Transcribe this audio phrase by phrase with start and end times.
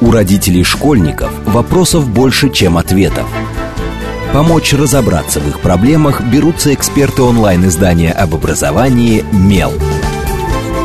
[0.00, 3.26] У родителей школьников вопросов больше, чем ответов.
[4.32, 9.72] Помочь разобраться в их проблемах берутся эксперты онлайн-издания об образовании «Мел».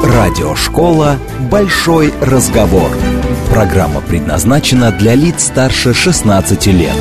[0.03, 1.17] Радиошкола
[1.51, 2.91] «Большой разговор».
[3.49, 6.95] Программа предназначена для лиц старше 16 лет.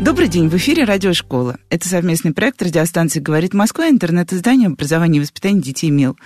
[0.00, 1.58] Добрый день, в эфире Радиошкола.
[1.68, 6.16] Это совместный проект радиостанции «Говорит Москва» интернет-издание образования и воспитания детей МЕЛ.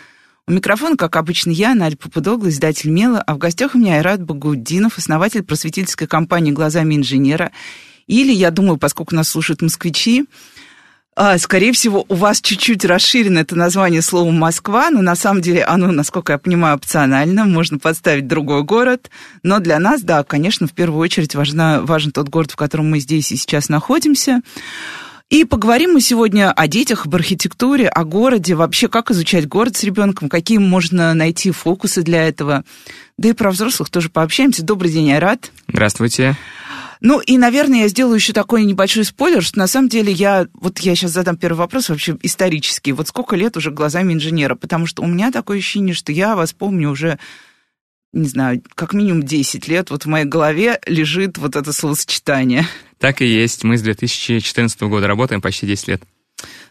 [0.46, 4.23] У микрофона, как обычно, я, Надя Попудогла, издатель МЕЛа, а в гостях у меня Айрат
[4.23, 7.52] Багуддинов, основатель просветительской компании «Глазами инженера».
[8.06, 10.27] Или, я думаю, поскольку нас слушают москвичи,
[11.16, 15.65] а, скорее всего, у вас чуть-чуть расширено это название словом «Москва», но на самом деле
[15.65, 19.10] оно, насколько я понимаю, опционально, можно подставить другой город.
[19.43, 23.01] Но для нас, да, конечно, в первую очередь важна, важен тот город, в котором мы
[23.01, 24.41] здесь и сейчас находимся.
[25.30, 29.84] И поговорим мы сегодня о детях, об архитектуре, о городе, вообще как изучать город с
[29.84, 32.65] ребенком, какие можно найти фокусы для этого.
[33.16, 34.65] Да и про взрослых тоже пообщаемся.
[34.65, 35.52] Добрый день, Айрат.
[35.69, 36.37] Здравствуйте.
[37.01, 40.80] Ну и, наверное, я сделаю еще такой небольшой спойлер, что на самом деле я, вот
[40.80, 42.91] я сейчас задам первый вопрос вообще исторический.
[42.91, 44.57] Вот сколько лет уже глазами инженера?
[44.57, 47.21] Потому что у меня такое ощущение, что я вас помню уже,
[48.13, 49.91] не знаю, как минимум 10 лет.
[49.91, 52.66] Вот в моей голове лежит вот это словосочетание.
[52.99, 53.65] Так и есть.
[53.65, 56.03] Мы с 2014 года работаем почти 10 лет.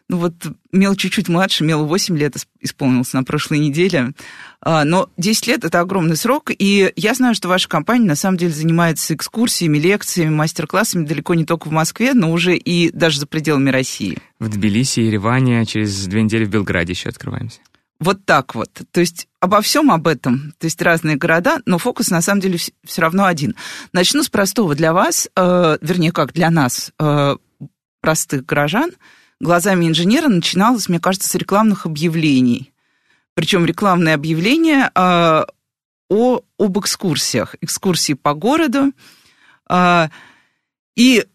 [0.10, 0.34] Ну вот
[0.72, 4.14] Мел чуть-чуть младше, Мел 8 лет исполнился на прошлой неделе.
[4.60, 8.38] А, но 10 лет– это огромный срок, и я знаю, что ваша компания на самом
[8.38, 13.28] деле занимается экскурсиями, лекциями, мастер-классами далеко не только в Москве, но уже и даже за
[13.28, 14.18] пределами России.
[14.40, 17.60] В Тбилиси, Ереване, через две недели в Белграде еще открываемся.
[18.00, 18.70] Вот так вот.
[18.92, 20.54] То есть обо всем об этом.
[20.58, 23.56] То есть разные города, но фокус на самом деле все равно один.
[23.92, 24.74] Начну с простого.
[24.76, 27.36] Для вас, э, вернее, как для нас, э,
[28.02, 28.92] простых горожан–
[29.40, 32.74] глазами инженера начиналось, мне кажется, с рекламных объявлений.
[33.34, 35.46] Причем рекламные объявления э,
[36.10, 38.92] о, об экскурсиях, экскурсии по городу.
[39.70, 40.10] Э,
[40.96, 41.26] и,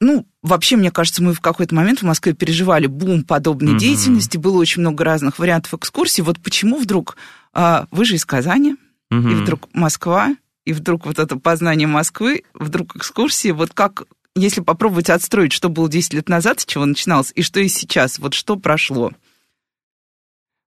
[0.00, 3.78] ну, вообще, мне кажется, мы в какой-то момент в Москве переживали бум подобной mm-hmm.
[3.78, 6.22] деятельности, было очень много разных вариантов экскурсий.
[6.22, 7.16] Вот почему вдруг,
[7.54, 8.76] э, вы же из Казани,
[9.10, 9.32] mm-hmm.
[9.32, 14.04] и вдруг Москва, и вдруг вот это познание Москвы, вдруг экскурсии, вот как,
[14.36, 18.18] если попробовать отстроить, что было 10 лет назад, с чего начиналось, и что и сейчас,
[18.18, 19.12] вот что прошло?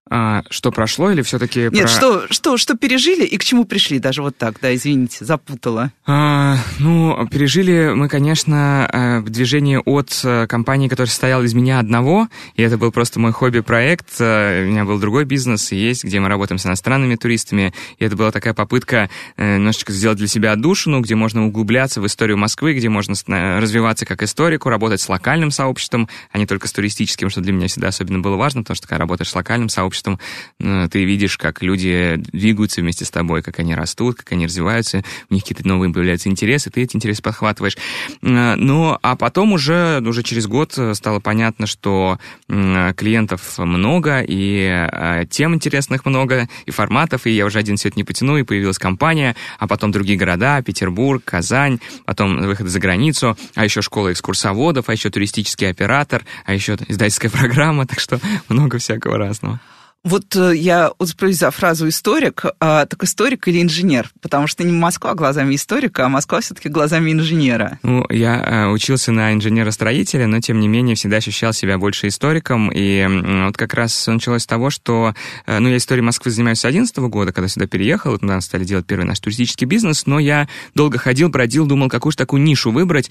[0.09, 1.69] А, что прошло или все-таки...
[1.71, 1.87] Нет, про...
[1.87, 5.91] что, что, что пережили и к чему пришли, даже вот так, да, извините, запутала.
[6.05, 12.27] А, ну, пережили мы, конечно, э, движение от э, компании, которая состояла из меня одного,
[12.55, 14.19] и это был просто мой хобби-проект.
[14.19, 18.17] Э, у меня был другой бизнес, есть, где мы работаем с иностранными туристами, и это
[18.17, 22.89] была такая попытка немножечко сделать для себя отдушину, где можно углубляться в историю Москвы, где
[22.89, 27.53] можно развиваться как историку, работать с локальным сообществом, а не только с туристическим, что для
[27.53, 30.19] меня всегда особенно было важно, потому что когда работаешь с локальным сообществом, сообществом,
[30.59, 35.03] э, ты видишь, как люди двигаются вместе с тобой, как они растут, как они развиваются,
[35.29, 37.77] у них какие-то новые появляются интересы, ты эти интересы подхватываешь.
[38.21, 42.17] Э, ну, а потом уже, уже через год стало понятно, что
[42.47, 48.03] клиентов много, и э, тем интересных много, и форматов, и я уже один это не
[48.03, 53.63] потяну, и появилась компания, а потом другие города, Петербург, Казань, потом выход за границу, а
[53.65, 59.17] еще школа экскурсоводов, а еще туристический оператор, а еще издательская программа, так что много всякого
[59.17, 59.59] разного.
[60.03, 64.11] Вот э, я уцеплюсь за фразу историк, а, так историк или инженер?
[64.21, 67.79] Потому что не Москва глазами историка, а Москва все-таки глазами инженера.
[67.83, 72.69] Ну, я э, учился на инженера-строителя, но тем не менее всегда ощущал себя больше историком.
[72.73, 73.07] И
[73.45, 75.15] вот как раз началось с того, что,
[75.45, 78.65] э, ну, я историей Москвы занимаюсь с 2011 года, когда сюда переехал, вот мы стали
[78.65, 82.71] делать первый наш туристический бизнес, но я долго ходил, бродил, думал, какую же такую нишу
[82.71, 83.09] выбрать,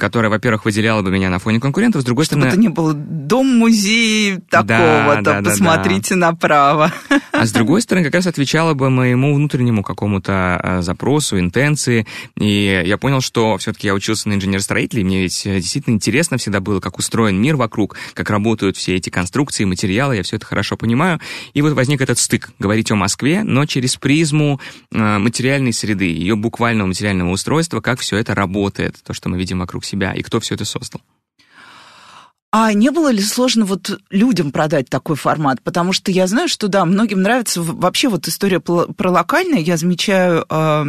[0.00, 2.52] которая, во-первых, выделяла бы меня на фоне конкурентов, с другой Чтобы стороны...
[2.52, 6.31] это не было дом-музей такого-то, да, да, посмотрите да.
[6.31, 6.92] на направо.
[7.32, 12.06] А с другой стороны, как раз отвечала бы моему внутреннему какому-то а, запросу, интенции.
[12.38, 16.38] И я понял, что все-таки я учился на инженер-строителя, и мне ведь э, действительно интересно
[16.38, 20.46] всегда было, как устроен мир вокруг, как работают все эти конструкции, материалы, я все это
[20.46, 21.20] хорошо понимаю.
[21.54, 24.60] И вот возник этот стык, говорить о Москве, но через призму
[24.94, 29.58] а, материальной среды, ее буквального материального устройства, как все это работает, то, что мы видим
[29.58, 31.00] вокруг себя, и кто все это создал.
[32.54, 35.62] А не было ли сложно вот людям продать такой формат?
[35.62, 39.60] Потому что я знаю, что да, многим нравится вообще вот история про локальное.
[39.60, 40.84] Я замечаю, э,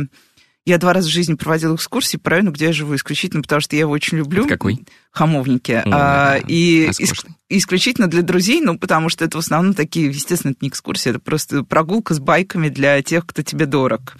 [0.66, 3.78] я два раза в жизни проводила экскурсии по району, где я живу, исключительно потому, что
[3.78, 4.44] я его очень люблю.
[4.44, 4.86] Это какой?
[5.12, 5.72] Хамовники.
[5.72, 10.52] О, а, и иск, исключительно для друзей, ну, потому что это в основном такие, естественно,
[10.52, 14.18] это не экскурсия, это просто прогулка с байками для тех, кто тебе дорог.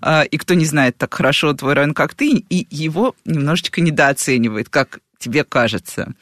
[0.00, 4.70] А, и кто не знает так хорошо твой район, как ты, и его немножечко недооценивает,
[4.70, 6.14] как тебе кажется.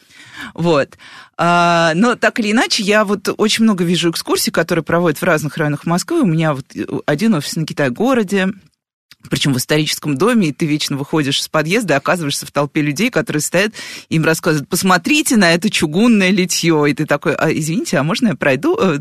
[0.55, 0.99] Вот.
[1.37, 5.57] А, но так или иначе, я вот очень много вижу экскурсий, которые проводят в разных
[5.57, 6.23] районах Москвы.
[6.23, 6.67] У меня вот
[7.07, 8.49] один офис на Китай-городе,
[9.31, 13.11] причем в историческом доме, и ты вечно выходишь из подъезда и оказываешься в толпе людей,
[13.11, 13.73] которые стоят,
[14.09, 18.35] им рассказывают, посмотрите на это чугунное литье, и ты такой, а, извините, а можно я
[18.35, 18.77] пройду?
[18.79, 18.99] Э,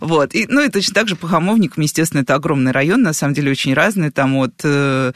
[0.00, 3.50] вот, и, ну и точно так же Хамовникам, естественно, это огромный район, на самом деле
[3.50, 5.12] очень разный, там от э,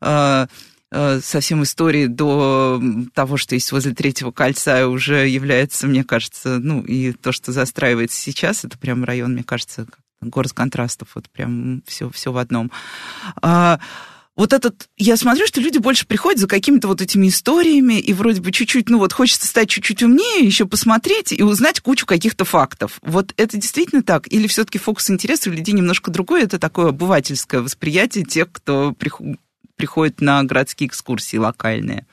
[0.00, 0.46] э,
[0.92, 2.82] совсем истории до
[3.14, 8.20] того, что есть возле третьего кольца, уже является, мне кажется, ну, и то, что застраивается
[8.20, 9.86] сейчас, это прям район, мне кажется,
[10.20, 12.70] город контрастов, вот прям все, все в одном.
[13.40, 13.78] А,
[14.36, 18.40] вот этот, я смотрю, что люди больше приходят за какими-то вот этими историями, и вроде
[18.40, 22.98] бы чуть-чуть, ну вот хочется стать чуть-чуть умнее, еще посмотреть и узнать кучу каких-то фактов.
[23.02, 24.32] Вот это действительно так?
[24.32, 26.42] Или все-таки фокус интереса у людей немножко другой?
[26.42, 28.92] Это такое обывательское восприятие тех, кто
[29.80, 32.04] приходит на городские экскурсии локальные?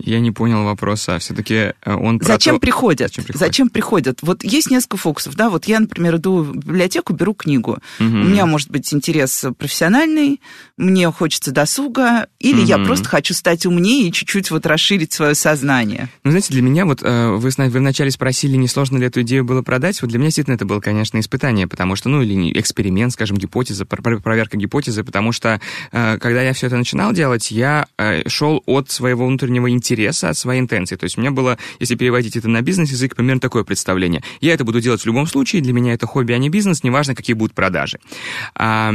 [0.00, 1.18] Я не понял вопроса.
[1.20, 2.60] Все-таки э, он Зачем, то...
[2.60, 3.08] приходят?
[3.08, 3.46] Зачем приходят?
[3.46, 4.18] Зачем приходят?
[4.22, 5.50] Вот есть несколько фокусов, да.
[5.50, 7.78] Вот я, например, иду в библиотеку, беру книгу.
[8.00, 8.06] Угу.
[8.06, 10.40] У меня может быть интерес профессиональный,
[10.76, 12.66] мне хочется досуга, или угу.
[12.66, 16.08] я просто хочу стать умнее и чуть-чуть вот расширить свое сознание.
[16.24, 19.44] Ну, знаете, для меня вот э, вы, вы вначале спросили, не сложно ли эту идею
[19.44, 20.02] было продать.
[20.02, 23.86] Вот для меня действительно это было, конечно, испытание, потому что, ну, или эксперимент, скажем, гипотеза,
[23.86, 25.60] проверка гипотезы, потому что
[25.92, 27.86] э, когда я все это начинал делать, я
[28.26, 30.96] шел от своего внутреннего интереса интереса, от своей интенции.
[30.96, 34.22] То есть у меня было, если переводить это на бизнес-язык, примерно такое представление.
[34.40, 37.14] Я это буду делать в любом случае, для меня это хобби, а не бизнес, неважно,
[37.14, 37.98] какие будут продажи.
[38.54, 38.92] А,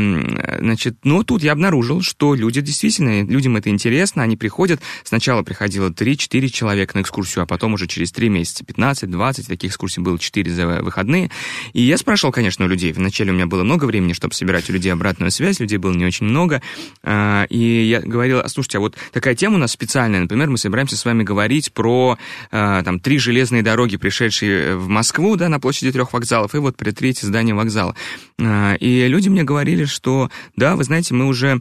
[0.60, 5.90] значит, но тут я обнаружил, что люди действительно, людям это интересно, они приходят, сначала приходило
[5.90, 10.52] 3-4 человека на экскурсию, а потом уже через 3 месяца 15-20, таких экскурсий было 4
[10.52, 11.30] за выходные.
[11.74, 14.74] И я спрашивал, конечно, у людей, вначале у меня было много времени, чтобы собирать у
[14.74, 16.62] людей обратную связь, людей было не очень много,
[17.04, 20.79] а, и я говорил, слушайте, а вот такая тема у нас специальная, например, мы собираем
[20.80, 22.18] собираемся с вами говорить про
[22.52, 26.78] э, там, три железные дороги, пришедшие в Москву, да, на площади трех вокзалов, и вот
[26.78, 27.96] при третье здание вокзала.
[28.38, 31.60] Э, и люди мне говорили, что, да, вы знаете, мы уже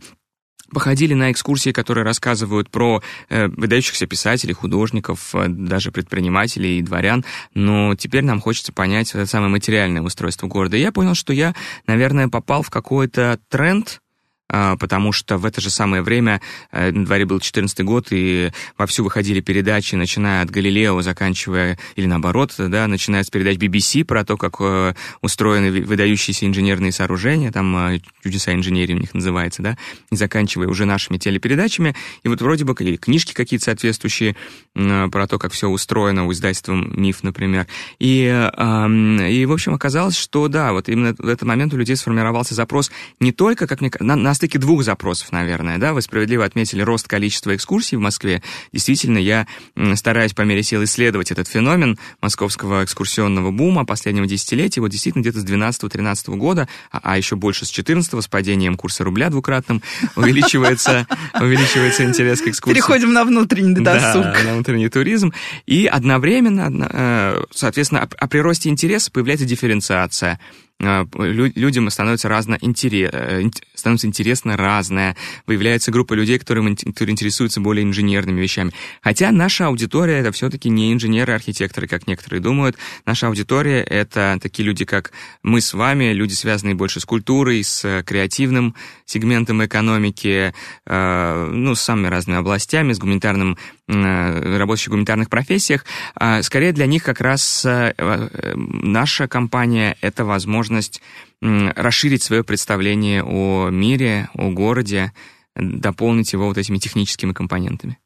[0.72, 7.24] походили на экскурсии, которые рассказывают про э, выдающихся писателей, художников, э, даже предпринимателей и дворян,
[7.54, 10.76] но теперь нам хочется понять это самое материальное устройство города.
[10.76, 11.56] И я понял, что я,
[11.88, 14.00] наверное, попал в какой-то тренд,
[14.48, 16.40] потому что в это же самое время,
[16.72, 22.06] э, на дворе был 14 год, и вовсю выходили передачи, начиная от Галилео, заканчивая, или
[22.06, 27.76] наоборот, да, начиная с передач BBC про то, как э, устроены выдающиеся инженерные сооружения, там
[27.76, 29.76] э, чудеса инженерии у них называется, да,
[30.10, 34.36] и заканчивая уже нашими телепередачами, и вот вроде бы или книжки какие-то соответствующие
[34.74, 37.66] про то, как все устроено у издательства «Миф», например.
[37.98, 42.54] И, и, в общем, оказалось, что, да, вот именно в этот момент у людей сформировался
[42.54, 47.06] запрос не только, как мне на стыке двух запросов, наверное, да, вы справедливо отметили рост
[47.06, 48.42] количества экскурсий в Москве.
[48.72, 49.46] Действительно, я
[49.94, 54.80] стараюсь по мере сил исследовать этот феномен московского экскурсионного бума последнего десятилетия.
[54.80, 59.04] Вот действительно где-то с 12-13 года, а, а еще больше с 14 с падением курса
[59.04, 59.82] рубля двукратным
[60.16, 62.74] увеличивается, увеличивается интерес к экскурсии.
[62.74, 64.22] Переходим на внутренний досуг.
[64.22, 65.32] Да, на внутренний туризм.
[65.66, 70.38] И одновременно, э, соответственно, о приросте интереса появляется дифференциация.
[70.80, 73.42] А, людям становится, разно интерес, э,
[73.74, 78.72] становится интересно разное, выявляется группа людей, которые, которые интересуются более инженерными вещами.
[79.02, 82.76] Хотя наша аудитория— это все-таки не инженеры-архитекторы, как некоторые думают.
[83.06, 85.10] Наша аудитория— это такие люди, как
[85.42, 90.54] мы с вами, люди, связанные больше с культурой, с креативным сегментом экономики,
[90.86, 93.58] э, ну, с самыми разными областями, с гуманитарным
[93.90, 99.96] Э, работающих в гуманитарных профессиях, а скорее для них как раз э, э, наша компания—
[100.02, 101.00] это возможность
[101.40, 105.14] расширить свое представление о мире, о городе,
[105.56, 107.98] дополнить его вот этими техническими компонентами.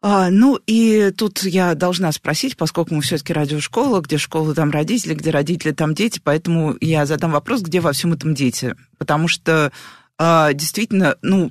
[0.00, 5.14] А, ну и тут я должна спросить, поскольку мы все-таки радиошкола, где школа, там родители,
[5.14, 8.76] где родители, там дети, поэтому я задам вопрос, где во всем этом дети.
[8.98, 9.72] Потому что
[10.18, 11.50] а, действительно, ну,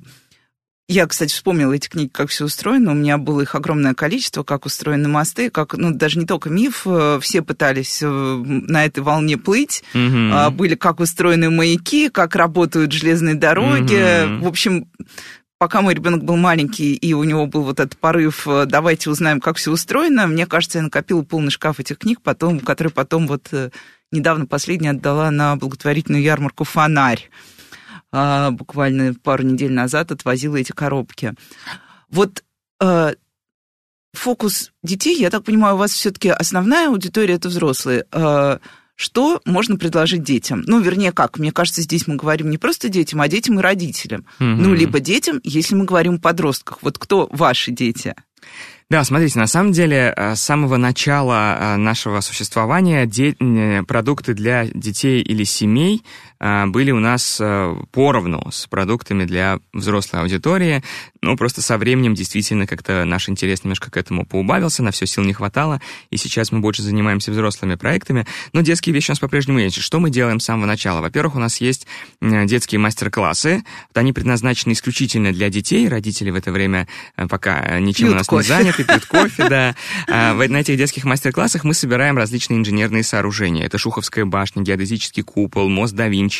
[0.92, 2.92] я, кстати, вспомнила эти книги, как все устроено.
[2.92, 6.82] У меня было их огромное количество, как устроены мосты, как, ну, даже не только миф,
[6.86, 9.84] э, все пытались э, на этой волне плыть.
[9.94, 10.52] Mm-hmm.
[10.52, 13.96] Были как устроены маяки, как работают железные дороги.
[13.96, 14.40] Mm-hmm.
[14.42, 14.90] В общем,
[15.58, 19.40] пока мой ребенок был маленький, и у него был вот этот порыв, э, давайте узнаем,
[19.40, 23.50] как все устроено, мне кажется, я накопила полный шкаф этих книг, потом, которые потом вот
[24.12, 27.30] недавно последняя отдала на благотворительную ярмарку «Фонарь»
[28.12, 31.34] буквально пару недель назад отвозила эти коробки.
[32.10, 32.44] Вот
[32.80, 33.14] а,
[34.14, 38.06] фокус детей, я так понимаю, у вас все-таки основная аудитория это взрослые.
[38.12, 38.60] А,
[38.96, 40.64] что можно предложить детям?
[40.68, 41.40] Ну, вернее, как?
[41.40, 44.26] Мне кажется, здесь мы говорим не просто детям, а детям и родителям.
[44.40, 44.56] Mm-hmm.
[44.56, 46.80] Ну, либо детям, если мы говорим о подростках.
[46.82, 48.16] Вот кто ваши дети?
[48.92, 53.36] Да, смотрите, на самом деле э, с самого начала э, нашего существования де-
[53.88, 57.40] продукты для детей или семей э, были у нас
[57.92, 60.84] поровну с продуктами для взрослой аудитории.
[61.22, 65.24] Ну, просто со временем действительно как-то наш интерес немножко к этому поубавился, на все сил
[65.24, 68.26] не хватало, и сейчас мы больше занимаемся взрослыми проектами.
[68.54, 69.78] Но детские вещи у нас по-прежнему есть.
[69.80, 71.02] Что мы делаем с самого начала?
[71.02, 71.86] Во-первых, у нас есть
[72.22, 73.64] детские мастер-классы.
[73.90, 75.88] Вот они предназначены исключительно для детей.
[75.88, 76.88] Родители в это время
[77.30, 78.42] пока ничем Пьют у нас кофе.
[78.42, 79.76] не заняты пьют кофе, да.
[80.08, 83.66] А, на этих детских мастер-классах мы собираем различные инженерные сооружения.
[83.66, 86.31] Это Шуховская башня, геодезический купол, мост да Винчи.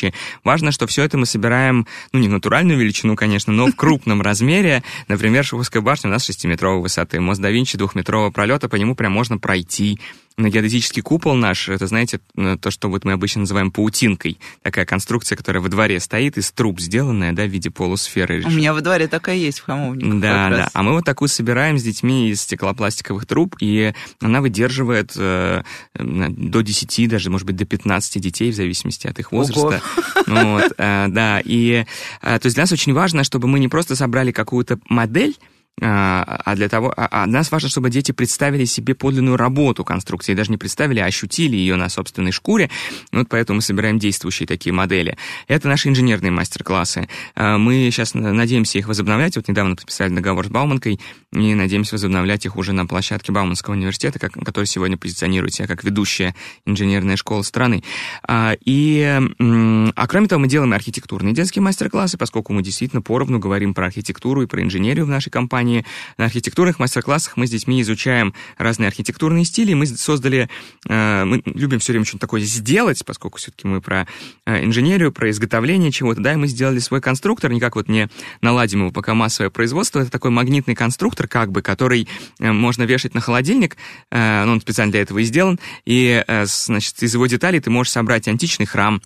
[0.44, 4.22] Важно, что все это мы собираем, ну, не в натуральную величину, конечно, но в крупном
[4.22, 4.82] размере.
[5.08, 9.12] Например, Шуховская башня у нас 6-метровой высоты, мост да Винчи двухметрового пролета, по нему прям
[9.12, 9.98] можно пройти
[10.38, 12.20] геодезический купол наш, это, знаете,
[12.60, 14.38] то, что вот мы обычно называем паутинкой.
[14.62, 18.42] Такая конструкция, которая во дворе стоит, из труб сделанная, да, в виде полусферы.
[18.44, 20.20] У меня во дворе такая есть в Хамовнике.
[20.20, 20.68] Да, да.
[20.72, 25.62] А мы вот такую собираем с детьми из стеклопластиковых труб, и она выдерживает э,
[25.94, 29.82] до 10, даже, может быть, до 15 детей, в зависимости от их возраста.
[30.26, 31.84] Вот, э, да, и
[32.22, 35.36] э, то есть для нас очень важно, чтобы мы не просто собрали какую-то модель,
[35.80, 40.34] а, а для того, а, а нас важно, чтобы дети представили себе подлинную работу конструкции,
[40.34, 42.70] даже не представили, а ощутили ее на собственной шкуре.
[43.10, 45.16] Вот поэтому мы собираем действующие такие модели.
[45.48, 47.08] Это наши инженерные мастер-классы.
[47.34, 49.36] А, мы сейчас надеемся их возобновлять.
[49.36, 51.00] Вот недавно подписали договор с Бауманкой
[51.32, 55.82] и надеемся возобновлять их уже на площадке Бауманского университета, как, который сегодня позиционирует себя как
[55.84, 56.34] ведущая
[56.66, 57.82] инженерная школа страны.
[58.30, 59.20] И,
[59.96, 64.42] а кроме того, мы делаем архитектурные детские мастер-классы, поскольку мы действительно поровну говорим про архитектуру
[64.42, 65.84] и про инженерию в нашей компании компании.
[66.18, 69.74] На архитектурных мастер-классах мы с детьми изучаем разные архитектурные стили.
[69.74, 70.48] Мы создали,
[70.88, 74.08] э, мы любим все время что-то такое сделать, поскольку все-таки мы про
[74.46, 78.08] э, инженерию, про изготовление чего-то, да, и мы сделали свой конструктор, никак вот не
[78.40, 80.00] наладим его пока массовое производство.
[80.00, 82.08] Это такой магнитный конструктор, как бы, который
[82.40, 83.76] э, можно вешать на холодильник,
[84.10, 88.66] он специально для этого и сделан, и, значит, из его деталей ты можешь собрать античный
[88.66, 89.00] храм,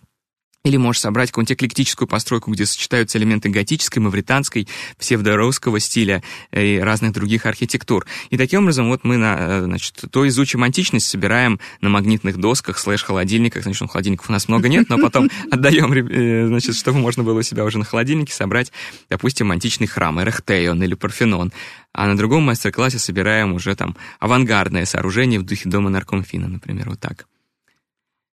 [0.67, 4.67] или можешь собрать какую-нибудь эклектическую постройку, где сочетаются элементы готической, мавританской,
[4.99, 8.05] псевдорусского стиля и разных других архитектур.
[8.31, 12.79] И таким образом вот мы на, э, значит, то изучим античность, собираем на магнитных досках,
[12.79, 13.63] слэш-холодильниках.
[13.63, 17.39] Значит, ну, холодильников у нас много нет, но потом отдаем, э, значит, чтобы можно было
[17.39, 18.73] у себя уже на холодильнике собрать,
[19.09, 21.53] допустим, античный храм, Эрехтеон или Парфенон.
[21.93, 26.99] А на другом мастер-классе собираем уже там авангардное сооружение в духе дома наркомфина, например, вот
[26.99, 27.27] так.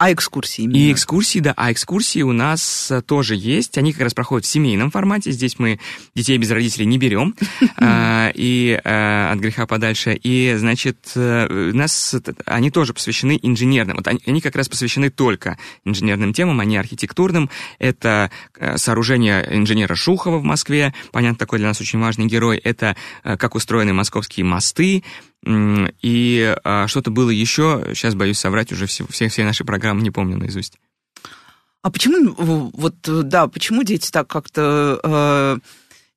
[0.02, 0.78] А экскурсии именно?
[0.78, 1.54] И экскурсии, да.
[1.56, 3.78] А экскурсии у нас э, тоже есть.
[3.78, 5.30] Они как раз проходят в семейном формате.
[5.30, 5.80] Здесь мы
[6.16, 7.36] детей без родителей не берем.
[7.78, 10.16] А, и э, от греха подальше.
[10.16, 12.16] И, значит, э, у нас
[12.48, 13.98] они тоже посвящены инженерным.
[13.98, 17.52] Вот они как раз посвящены только инженерным темам, а не архитектурным.
[17.78, 18.32] Это
[18.78, 20.96] сооружение инженера Шухова в Москве.
[21.12, 22.58] Понятно, такой для нас очень важный герой.
[22.58, 25.04] Это как устроены московские мосты,
[25.44, 30.12] и а, что-то было еще, сейчас боюсь соврать, уже все, все, все наши программы не
[30.12, 30.78] помню наизусть.
[31.82, 35.58] А почему, вот, да, почему дети так как-то э,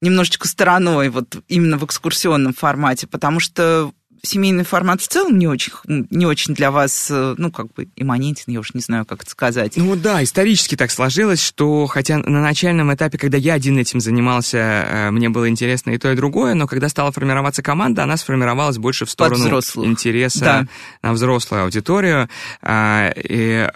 [0.02, 3.06] немножечко стороной, вот именно в экскурсионном формате?
[3.06, 3.92] Потому что
[4.24, 8.52] семейный формат в целом не очень, не очень для вас, э, ну, как бы имманентен,
[8.52, 9.76] я уж не знаю, как это сказать.
[9.76, 14.58] Ну да, исторически так сложилось, что хотя на начальном этапе, когда я один этим занимался,
[14.58, 18.78] э, мне было интересно и то, и другое, но когда стала формироваться команда, она сформировалась
[18.78, 19.44] больше в сторону
[19.76, 20.66] интереса да.
[21.02, 22.28] на взрослую аудиторию.
[22.62, 23.68] А, и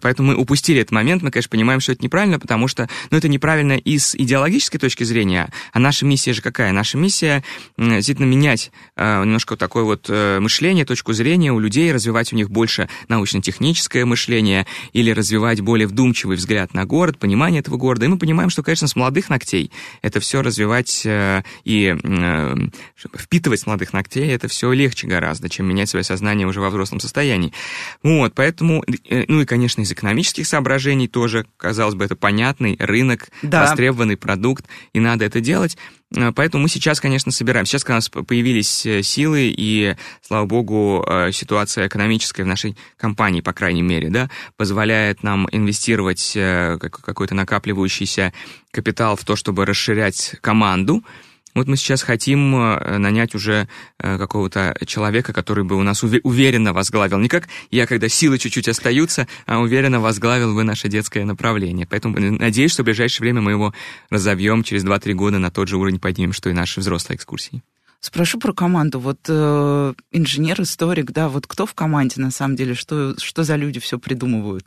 [0.00, 3.28] поэтому мы упустили этот момент, мы, конечно, понимаем, что это неправильно, потому что, ну, это
[3.28, 6.72] неправильно и с идеологической точки зрения, а наша миссия же какая?
[6.72, 7.42] Наша миссия
[7.76, 12.36] действительно менять э, немножко немножко такое вот э, мышление, точку зрения у людей, развивать у
[12.36, 18.04] них больше научно-техническое мышление или развивать более вдумчивый взгляд на город, понимание этого города.
[18.04, 19.70] И мы понимаем, что, конечно, с молодых ногтей
[20.02, 22.54] это все развивать э, и э,
[23.16, 27.00] впитывать с молодых ногтей это все легче гораздо, чем менять свое сознание уже во взрослом
[27.00, 27.52] состоянии.
[28.02, 33.62] Вот, поэтому, ну и, конечно, из экономических соображений тоже, казалось бы, это понятный рынок, да.
[33.62, 35.78] востребованный продукт, и надо это делать.
[36.14, 37.66] Э, поэтому мы сейчас, конечно, собираем.
[37.66, 42.76] Сейчас, когда у нас появились э, силы, и, слава богу, э, ситуация экономическая в нашей
[42.96, 48.32] компании, по крайней мере, да, позволяет нам инвестировать какой-то накапливающийся
[48.70, 51.04] капитал в то, чтобы расширять команду,
[51.58, 56.72] вот мы сейчас хотим э, нанять уже э, какого-то человека, который бы у нас уверенно
[56.72, 57.18] возглавил.
[57.18, 61.86] Не как я, когда силы чуть-чуть остаются, а уверенно возглавил бы наше детское направление.
[61.88, 63.74] Поэтому надеюсь, что в ближайшее время мы его
[64.10, 67.62] разовьем через 2-3 года на тот же уровень поднимем, что и наши взрослые экскурсии.
[68.00, 69.00] Спрошу про команду.
[69.00, 73.56] Вот э, инженер, историк, да, вот кто в команде на самом деле, что, что за
[73.56, 74.64] люди все придумывают?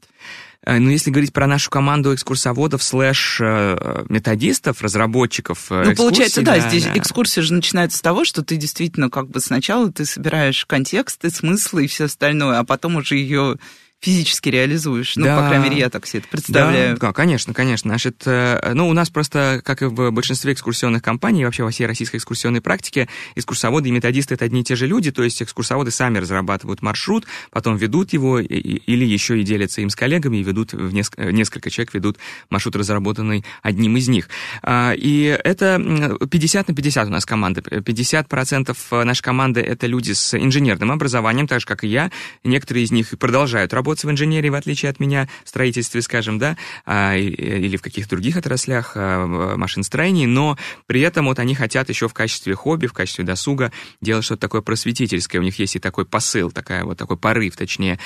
[0.65, 6.57] Э, ну, если говорить про нашу команду экскурсоводов слэш э, методистов, разработчиков Ну, получается, да,
[6.57, 6.97] да здесь да.
[6.97, 11.85] экскурсия же начинается с того, что ты действительно как бы сначала ты собираешь контексты, смыслы
[11.85, 13.57] и все остальное, а потом уже ее
[14.01, 15.15] физически реализуешь.
[15.15, 15.39] Ну, да.
[15.39, 16.97] по крайней мере, я так себе это представляю.
[16.97, 17.89] Да, конечно, конечно.
[17.89, 21.85] Значит, э, ну, у нас просто, как и в большинстве экскурсионных компаний, вообще во всей
[21.85, 25.91] российской экскурсионной практике, экскурсоводы и методисты— это одни и те же люди, то есть экскурсоводы
[25.91, 30.73] сами разрабатывают маршрут, потом ведут его, или еще и делятся им с коллегами, и ведут,
[30.73, 32.17] в несколько, несколько человек ведут
[32.49, 34.29] маршрут, разработанный одним из них.
[34.63, 35.79] А, и это
[36.27, 37.61] 50 на 50 у нас команда.
[37.61, 42.09] 50% нашей команды— это люди с инженерным образованием, так же, как и я.
[42.43, 46.39] Некоторые из них продолжают работать работать в инженерии, в отличие от меня, в строительстве, скажем,
[46.39, 46.55] да,
[46.85, 49.25] а, или в каких-то других отраслях а,
[49.57, 50.57] машиностроений, но
[50.87, 54.61] при этом вот они хотят еще в качестве хобби, в качестве досуга делать что-то такое
[54.61, 55.41] просветительское.
[55.41, 57.99] У них есть и такой посыл, такая вот такой порыв, точнее.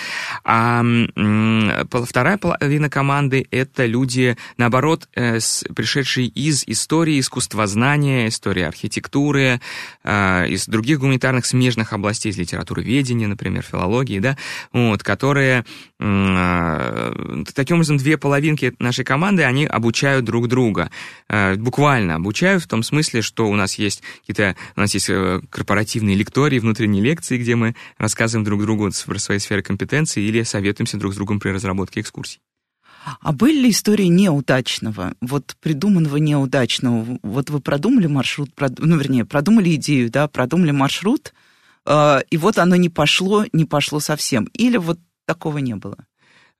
[0.43, 0.83] А
[1.91, 5.39] вторая половина команды— это люди, наоборот, э,
[5.75, 9.61] пришедшие из истории искусствознания, истории архитектуры,
[10.03, 14.35] а, из других гуманитарных смежных областей, из литературы ведения, например, филологии, да,
[14.73, 15.65] вот, которые
[15.97, 20.91] таким образом, две половинки нашей команды, они обучают друг друга.
[21.29, 25.41] Э, буквально обучают в том смысле, что у нас есть какие-то, у нас есть э,
[25.49, 30.97] корпоративные лектории, внутренние лекции, где мы рассказываем друг другу про свои сферы компетенции или советуемся
[30.97, 32.39] друг с другом при разработке экскурсий.
[33.21, 37.19] А были ли истории неудачного, вот придуманного неудачного?
[37.21, 41.31] Вот вы продумали маршрут, ну, вернее, продумали идею, да, продумали маршрут,
[41.87, 44.45] и вот оно не пошло, не пошло совсем.
[44.53, 46.07] Или вот такого не было.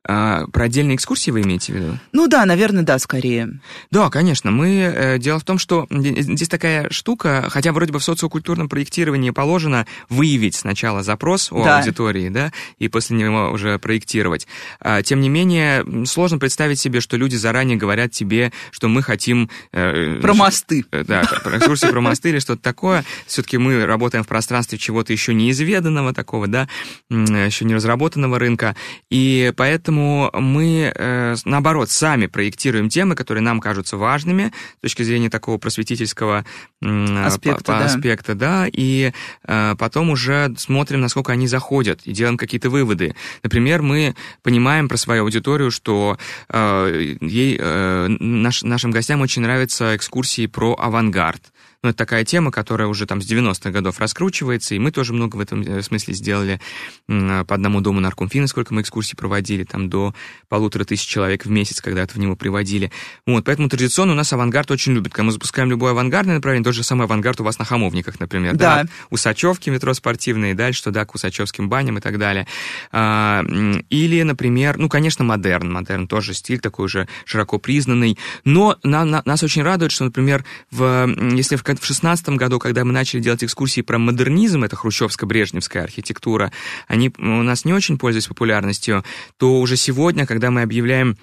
[0.08, 2.00] А, про отдельные экскурсии вы имеете в виду?
[2.12, 3.60] Ну да, наверное, да, скорее.
[3.90, 4.52] Да, конечно.
[4.52, 9.32] Мы, э, дело в том, что здесь такая штука, хотя вроде бы в социокультурном проектировании
[9.32, 11.80] положено выявить сначала запрос у да.
[11.80, 14.48] аудитории, да, и после него уже проектировать.
[14.80, 19.50] А, тем не менее, сложно представить себе, что люди заранее говорят тебе, что мы хотим...
[19.72, 20.86] Э, про мосты.
[20.92, 23.04] Э, да, про экскурсии про мосты или что-то такое.
[23.26, 26.68] Все-таки мы работаем в пространстве чего-то еще неизведанного такого, да,
[27.10, 28.76] еще не разработанного рынка,
[29.10, 35.04] и поэтому Поэтому мы, э, наоборот, сами проектируем темы, которые нам кажутся важными с точки
[35.04, 36.44] зрения такого просветительского
[36.82, 37.86] аспекта, по, по да.
[37.86, 39.14] аспекта, да, и
[39.48, 43.16] э, потом уже смотрим, насколько они заходят, и делаем какие-то выводы.
[43.42, 46.18] Например, мы понимаем про свою аудиторию, что
[46.50, 47.58] э, ей,
[48.20, 51.42] наш, нашим гостям очень нравятся экскурсии про авангард.
[51.84, 55.36] Ну, это такая тема, которая уже там с 90-х годов раскручивается, и мы тоже много
[55.36, 56.60] в этом э, смысле сделали
[57.08, 60.14] по одному дому наркомфина, сколько мы экскурсий проводили, там до
[60.48, 62.92] полутора тысяч человек в месяц когда-то в него приводили.
[63.26, 65.14] Вот, поэтому традиционно у нас авангард очень любит.
[65.14, 68.56] Когда мы запускаем любое авангардное направление, тот же самый авангард у вас на Хамовниках, например,
[68.56, 72.48] да, да Усачевки, метро спортивные, и дальше туда, к Усачевским баням и так далее.
[72.92, 73.44] А,
[73.90, 75.72] или, например, ну, конечно, модерн.
[75.72, 78.18] Модерн тоже стиль такой уже широко признанный.
[78.44, 82.84] Но на, на, нас очень радует, что, например, в, если в в 16 году, когда
[82.84, 86.52] мы начали делать экскурсии про модернизм, это хрущевско-брежневская архитектура,
[86.88, 89.04] они у нас не очень пользуются популярностью,
[89.38, 91.18] то уже сегодня, когда мы объявляем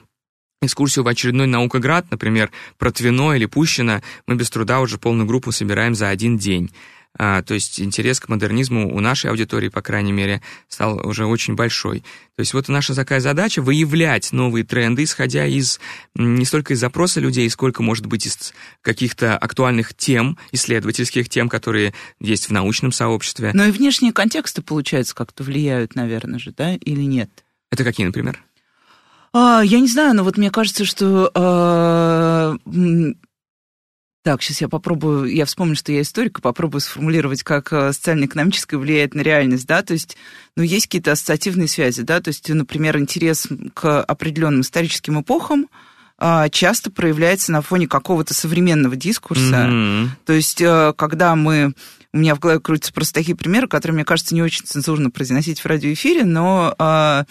[0.63, 5.53] экскурсию в очередной наукоград, например, про Твино или Пущино, мы без труда уже полную группу
[5.53, 6.71] собираем за один день.
[7.19, 11.55] А, то есть интерес к модернизму у нашей аудитории, по крайней мере, стал уже очень
[11.55, 12.01] большой.
[12.37, 15.79] То есть вот наша такая задача— выявлять новые тренды, исходя из
[16.15, 21.93] не столько из запроса людей, сколько, может быть, из каких-то актуальных тем, исследовательских тем, которые
[22.19, 23.51] есть в научном сообществе.
[23.53, 27.31] Но и внешние контексты, получается, как-то влияют, наверное же, да, или нет?
[27.71, 28.43] Это какие, например?
[29.35, 32.57] А, я не знаю, но вот мне кажется, что а,
[34.23, 38.77] так, сейчас я попробую, я вспомню, что я историк, и попробую сформулировать, как э, социально-экономическое
[38.77, 40.17] влияет на реальность, да, то есть,
[40.57, 45.67] ну, есть какие-то ассоциативные связи, да, то есть, например, интерес к определенным историческим эпохам,
[46.25, 49.67] а, часто проявляется на фоне какого-то современного дискурса.
[49.67, 50.09] Mm-hmm.
[50.25, 51.75] То есть, э, когда мы...
[52.15, 55.61] У меня в голове крутятся просто такие примеры, которые, мне кажется, не очень цензурно произносить
[55.61, 57.25] в радиоэфире, но а,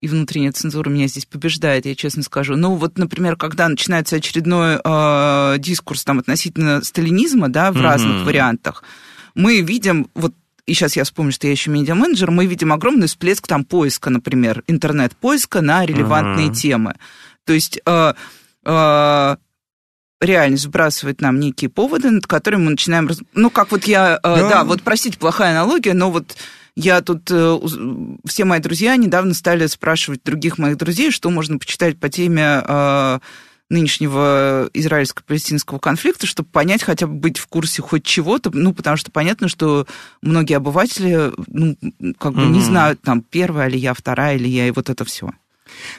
[0.00, 2.56] и внутренняя цензура меня здесь побеждает, я честно скажу.
[2.56, 7.82] Ну, вот, например, когда начинается очередной э, дискурс там относительно сталинизма, да, в mm-hmm.
[7.82, 8.82] разных вариантах,
[9.34, 10.34] мы видим, вот
[10.66, 14.62] и сейчас я вспомню, что я еще медиа-менеджер, мы видим огромный всплеск там поиска, например,
[14.68, 16.54] интернет-поиска на релевантные uh-huh.
[16.54, 16.94] темы.
[17.44, 18.14] То есть э,
[18.64, 19.36] э,
[20.20, 23.08] реальность сбрасывает нам некие поводы, над которыми мы начинаем...
[23.08, 23.18] Раз...
[23.34, 24.20] Ну, как вот я...
[24.22, 24.48] Да.
[24.48, 26.36] да, вот, простите, плохая аналогия, но вот
[26.76, 27.58] я тут, э,
[28.26, 33.18] все мои друзья недавно стали спрашивать других моих друзей, что можно почитать по теме э,
[33.70, 39.10] нынешнего израильско-палестинского конфликта, чтобы понять, хотя бы быть в курсе хоть чего-то, ну, потому что
[39.10, 39.86] понятно, что
[40.22, 41.76] многие обыватели, ну,
[42.18, 42.50] как бы mm-hmm.
[42.50, 45.30] не знают, там, первая ли я, вторая ли я, и вот это все.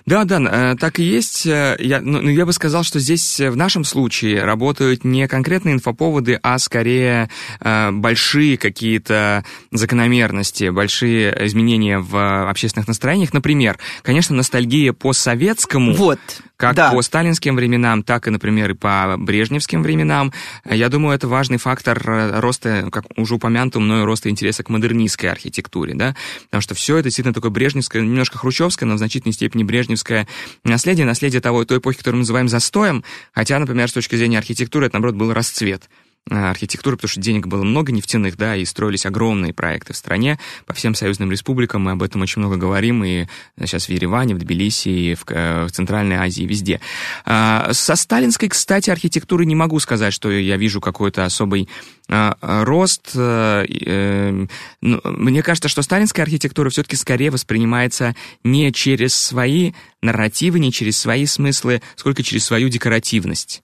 [0.05, 0.39] Да, да,
[0.73, 1.45] э, так и есть.
[1.45, 5.27] Э, я, ну, ну, я бы сказал, что здесь э, в нашем случае работают не
[5.27, 7.29] конкретные инфоповоды, а скорее
[7.61, 13.33] большие какие-то закономерности, большие изменения в общественных настроениях.
[13.33, 15.93] Например, конечно, ностальгия по советскому.
[15.93, 16.19] Вот.
[16.61, 16.91] Как да.
[16.91, 20.31] по сталинским временам, так и, например, и по брежневским временам.
[20.63, 21.99] Я думаю, это важный фактор
[22.39, 27.05] роста, как уже упомянуто мною, роста интереса к модернистской архитектуре, да, потому что все это
[27.05, 30.27] действительно такое брежневское, немножко хрущевское, но в значительной степени брежневское
[30.63, 34.85] наследие, наследие того, той эпохи, которую мы называем застоем, хотя, например, с точки зрения архитектуры,
[34.85, 35.89] это, наоборот, был расцвет.
[36.29, 40.37] Э, архитектуры, потому что денег было много нефтяных, да, и строились огромные проекты в стране
[40.67, 43.25] по всем союзным республикам, мы об этом очень много говорим, и
[43.59, 46.79] сейчас в Ереване, в Тбилиси, и в, э, в Центральной Азии, везде.
[47.25, 51.67] А, со сталинской, кстати, архитектуры не могу сказать, что я вижу какой-то особый
[52.07, 53.11] рост.
[53.15, 54.45] Э,
[54.81, 60.99] ну, мне кажется, что сталинская архитектура все-таки скорее воспринимается не через свои нарративы, не через
[60.99, 63.63] свои смыслы, сколько через свою декоративность.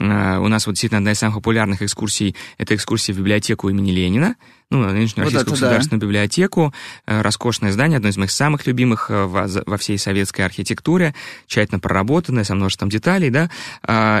[0.00, 3.92] Э, у нас вот действительно одна из самых популярных экскурсий— это экскурсия в библиотеку имени
[3.92, 4.36] Ленина,
[4.70, 6.06] ну, нынешнюю вот Российскую государственную да.
[6.06, 6.74] библиотеку.
[7.06, 11.14] Э, роскошное здание, одно из моих самых любимых э, во всей советской архитектуре,
[11.46, 13.50] тщательно проработанное, со множеством деталей, да.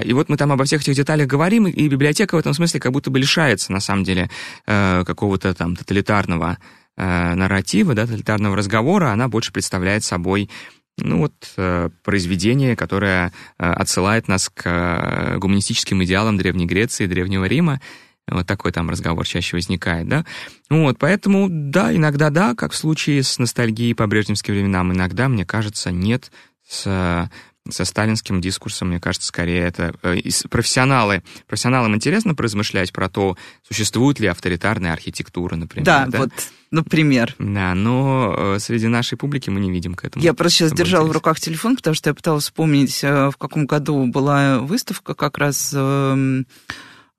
[0.02, 2.92] И вот мы там обо всех этих деталях говорим, и библиотека в этом смысле как
[2.92, 4.30] будто бы лишается, на самом деле,
[4.66, 6.58] какого-то там тоталитарного
[6.96, 10.48] нарратива, да, тоталитарного разговора, она больше представляет собой
[10.98, 17.44] ну вот э, произведение, которое э, отсылает нас к э, гуманистическим идеалам Древней Греции, Древнего
[17.44, 17.80] Рима.
[18.26, 20.24] Вот такой там разговор чаще возникает, да.
[20.70, 25.44] Вот, поэтому, да, иногда да, как в случае с ностальгией по брежневским временам, иногда, мне
[25.44, 26.30] кажется, нет,
[26.66, 27.28] с
[27.68, 30.18] со сталинским дискурсом, мне кажется, скорее это э,
[30.50, 31.22] профессионалы.
[31.46, 35.86] Профессионалам интересно поразмышлять про то, существует ли авторитарная архитектура, например.
[35.86, 36.18] Да, да?
[36.18, 36.30] вот,
[36.70, 37.34] например.
[37.38, 40.22] Да, но э, среди нашей публики мы не видим к этому.
[40.22, 43.64] Я просто сейчас держала в руках телефон, потому что я пыталась вспомнить, э, в каком
[43.64, 46.46] году была выставка как раз эм,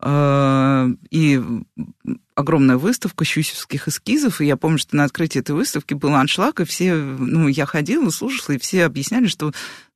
[0.04, 1.42] и
[2.36, 6.66] огромная выставка щусевских эскизов, и я помню, что на открытии этой выставки был аншлаг, и
[6.66, 9.54] все, ну, я ходила, слушала, и все объясняли, что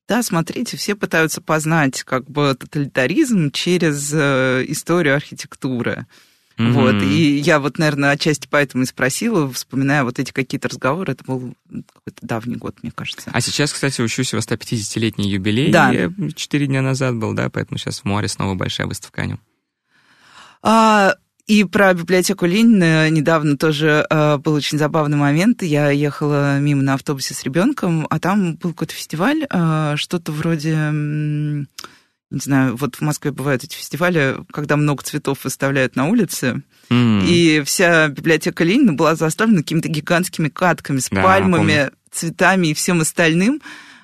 [0.09, 6.07] да, смотрите, все пытаются познать как бы тоталитаризм через э, историю архитектуры.
[6.57, 6.71] Mm-hmm.
[6.71, 11.23] Вот, и я вот, наверное, отчасти поэтому и спросила, вспоминая вот эти какие-то разговоры, это
[11.23, 13.29] был какой-то давний год, мне кажется.
[13.31, 15.93] А сейчас, кстати, у Щусева 150-летний юбилей, да.
[16.35, 19.39] четыре дня назад был, да, поэтому сейчас в море снова большая выставка о нем.
[20.63, 21.15] А,
[21.49, 25.63] и про библиотеку Ленина недавно тоже э, был очень забавный момент.
[25.63, 30.75] Я ехала мимо на автобусе с ребенком, а там был какой-то фестиваль, э, что-то вроде
[32.31, 37.25] не знаю, вот в Москве бывают эти фестивали, когда много цветов выставляют на улице, mm.
[37.25, 41.91] и вся библиотека Ленина была заставлена какими-то гигантскими катками с да, пальмами, помню.
[42.11, 43.59] цветами и всем остальным.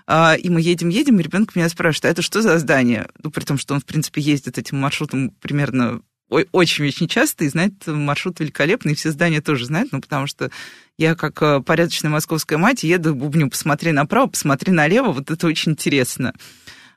[0.08, 3.08] А, и мы едем-едем, и ребенок меня спрашивает, а это что за здание?
[3.22, 7.74] Ну, при том, что он, в принципе, ездит этим маршрутом примерно очень-очень часто и знает
[7.88, 10.50] маршрут великолепный, и все здания тоже знают, ну, потому что
[10.98, 15.74] я, как э, порядочная московская мать, еду, бубню, посмотри направо, посмотри налево, вот это очень
[15.74, 16.34] интересно.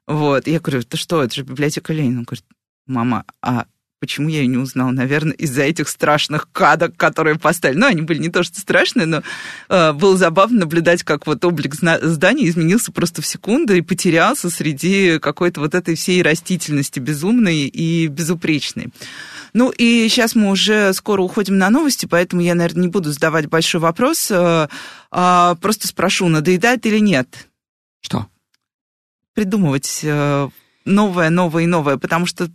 [0.07, 2.21] Вот, я говорю, это что, это же библиотека Ленина.
[2.21, 2.45] Он говорит,
[2.87, 3.67] мама, а
[4.01, 4.93] Почему я ее не узнал?
[4.93, 7.79] Наверное, из-за этих страшных кадок, которые поставили.
[7.79, 9.23] Ну, они были не то что страшные, но
[9.69, 15.19] э, было забавно наблюдать, как вот облик здания изменился просто в секунду и потерялся среди
[15.19, 18.91] какой-то вот этой всей растительности безумной и безупречной.
[19.53, 23.47] Ну и сейчас мы уже скоро уходим на новости, поэтому я, наверное, не буду задавать
[23.47, 24.31] большой вопрос.
[24.31, 24.69] Э,
[25.11, 27.49] а просто спрошу, надоедает или нет?
[28.01, 28.29] Что?
[29.35, 30.49] Придумывать э,
[30.85, 32.49] новое, новое и новое, потому что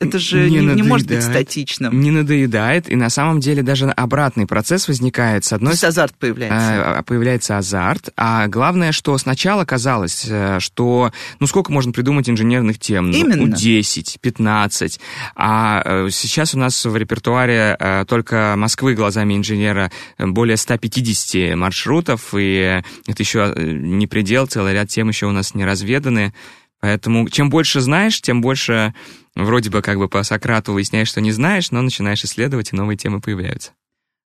[0.00, 2.00] это же не, не, не может быть статичным.
[2.00, 5.44] Не надоедает, и на самом деле даже обратный процесс возникает.
[5.44, 6.98] С одной То есть азарт появляется.
[6.98, 12.78] А, появляется азарт, а главное, что сначала казалось, э, что ну сколько можно придумать инженерных
[12.78, 13.10] тем?
[13.10, 13.46] Ну, Именно.
[13.48, 15.00] Ну, 10, 15.
[15.34, 22.34] А э, сейчас у нас в репертуаре э, только Москвы глазами инженера более 150 маршрутов,
[22.36, 26.32] и это еще не предел, целый ряд тем еще у нас не разведаны.
[26.80, 28.94] Поэтому чем больше знаешь, тем больше
[29.44, 32.96] вроде бы как бы по Сократу выясняешь, что не знаешь, но начинаешь исследовать, и новые
[32.96, 33.72] темы появляются.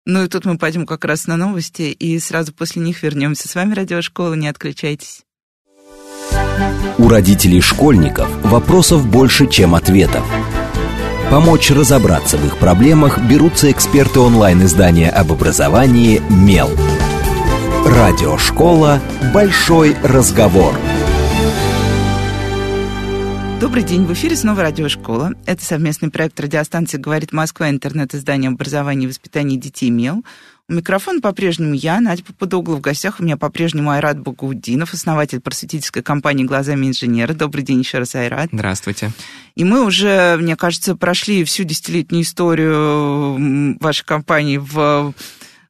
[0.05, 3.49] Ну и тут мы пойдем как раз на новости, и сразу после них вернемся.
[3.49, 5.23] С вами Радиошкола, не отключайтесь.
[6.99, 10.25] У родителей школьников вопросов больше, чем ответов.
[11.31, 16.71] Помочь разобраться в их проблемах берутся эксперты онлайн-издания об образовании «Мел».
[17.87, 19.01] Радиошкола
[19.33, 20.75] «Большой разговор».
[23.63, 25.35] Добрый день, в эфире снова радиошкола.
[25.47, 30.25] Это совместный проект радиостанции «Говорит Москва», интернет-издание образования и воспитания детей МЕЛ.
[30.69, 32.75] У микрофона по-прежнему я, Надя Попудогла.
[32.75, 37.35] В гостях у меня по-прежнему Айрат Багаудинов, основатель просветительской компании «Глазами инженера».
[37.35, 38.49] Добрый день еще раз, Айрат.
[38.51, 39.13] Здравствуйте.
[39.55, 45.15] И мы уже, мне кажется, прошли всю десятилетнюю историю вашей компании в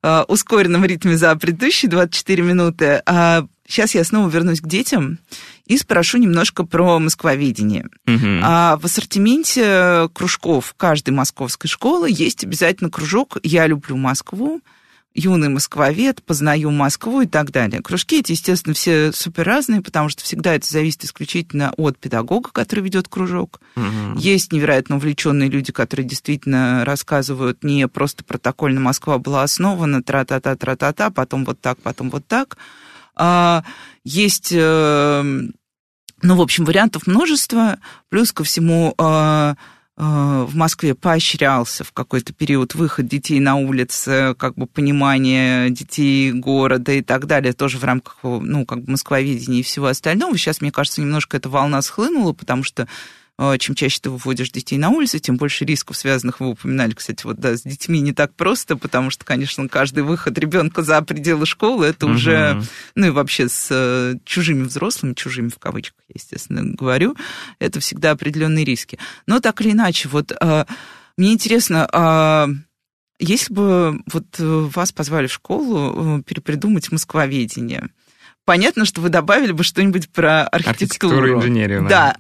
[0.03, 3.03] э, ускоренном ритме за предыдущие 24 минуты.
[3.73, 5.19] Сейчас я снова вернусь к детям
[5.65, 7.89] и спрошу немножко про москвоведение.
[8.07, 8.41] Угу.
[8.43, 14.61] А в ассортименте кружков каждой московской школы есть обязательно кружок «Я люблю Москву»,
[15.15, 17.81] юный москвовед, познаю Москву и так далее.
[17.81, 22.81] Кружки эти, естественно, все супер разные, потому что всегда это зависит исключительно от педагога, который
[22.81, 23.61] ведет кружок.
[23.77, 24.19] Угу.
[24.19, 31.09] Есть невероятно увлеченные люди, которые действительно рассказывают не просто протокольно Москва была основана, тра-та-та, тра-та-та,
[31.09, 32.59] потом вот так, потом вот так.
[33.15, 33.65] А,
[34.05, 35.23] есть, э,
[36.23, 37.79] ну, в общем, вариантов множество.
[38.09, 39.57] Плюс ко всему а,
[39.97, 46.33] а, в Москве поощрялся в какой-то период выход детей на улицы, как бы понимание детей
[46.33, 50.37] города и так далее, тоже в рамках, ну, как бы москвоведения и всего остального.
[50.39, 52.89] Сейчас, мне кажется, немножко эта волна схлынула, потому что
[53.59, 57.39] чем чаще ты выводишь детей на улицу, тем больше рисков, связанных, вы упоминали, кстати, вот
[57.39, 61.87] да, с детьми не так просто, потому что, конечно, каждый выход ребенка за пределы школы,
[61.87, 62.15] это угу.
[62.15, 62.63] уже,
[62.95, 67.17] ну и вообще с э, чужими взрослыми, чужими в кавычках, естественно, говорю,
[67.59, 68.99] это всегда определенные риски.
[69.27, 70.67] Но так или иначе, вот а,
[71.17, 72.49] мне интересно, а,
[73.19, 77.89] если бы вот э, вас позвали в школу э, перепридумать москвоведение,
[78.45, 81.17] понятно, что вы добавили бы что-нибудь про архитектуру.
[81.19, 81.87] Архитектуру, инженерию.
[81.89, 82.17] Да,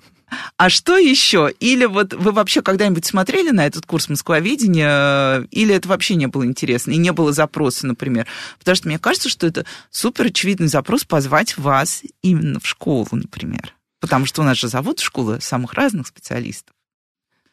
[0.56, 1.52] а что еще?
[1.60, 6.44] Или вот вы вообще когда-нибудь смотрели на этот курс москвоведения, или это вообще не было
[6.44, 8.26] интересно, и не было запроса, например?
[8.58, 13.74] Потому что мне кажется, что это супер очевидный запрос позвать вас именно в школу, например.
[14.00, 16.74] Потому что у нас же зовут школы самых разных специалистов.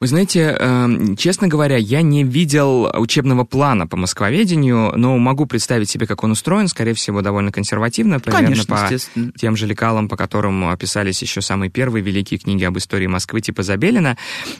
[0.01, 5.89] Вы знаете, эм, честно говоря, я не видел учебного плана по москвоведению, но могу представить
[5.89, 10.15] себе, как он устроен, скорее всего, довольно консервативно, примерно Конечно, по тем же лекалам, по
[10.15, 14.15] которым описались еще самые первые великие книги об истории Москвы типа Забелина,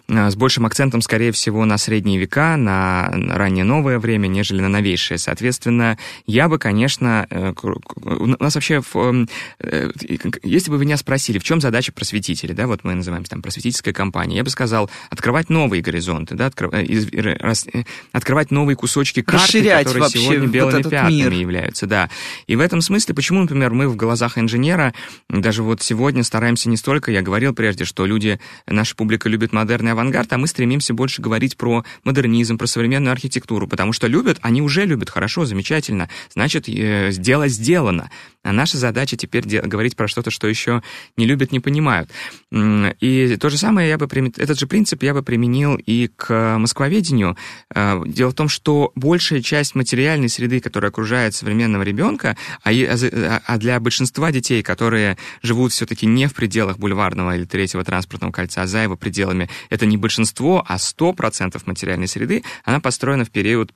[0.09, 4.67] э, с большим акцентом, скорее всего, на средние века, на раннее новое время, нежели на
[4.67, 5.17] новейшее.
[5.17, 9.29] Соответственно, я бы, конечно, э, у нас вообще, эм,
[9.61, 9.89] э,
[10.43, 13.93] если бы вы меня спросили, в чем задача просветителей, да, вот мы называемся там просветительская
[13.93, 17.07] компания, я бы сказал, открывать открывать новые горизонты, да, открыв, э, из,
[17.39, 21.31] рас, э, открывать новые кусочки карты, Расширять которые сегодня белыми вот пятнами мир.
[21.31, 22.09] являются, да.
[22.47, 24.95] И в этом смысле, почему, например, мы в глазах инженера
[25.29, 29.91] даже вот сегодня стараемся не столько, я говорил прежде, что люди, наша публика любит модерный
[29.91, 34.63] авангард, а мы стремимся больше говорить про модернизм, про современную архитектуру, потому что любят, они
[34.63, 38.09] уже любят, хорошо, замечательно, значит, э, дело сделано.
[38.41, 40.81] А наша задача теперь говорить про что-то, что еще
[41.17, 42.09] не любят, не понимают.
[42.51, 47.35] И то же самое я бы, этот же принцип я бы применил и к москвоведению.
[47.75, 53.41] Э, дело в том, что большая часть материальной среды, которая окружает современного ребенка, а, а,
[53.45, 58.61] а для большинства детей, которые живут все-таки не в пределах бульварного или третьего транспортного кольца,
[58.61, 63.73] а за его пределами, это не большинство, а 100% материальной среды, она построена в период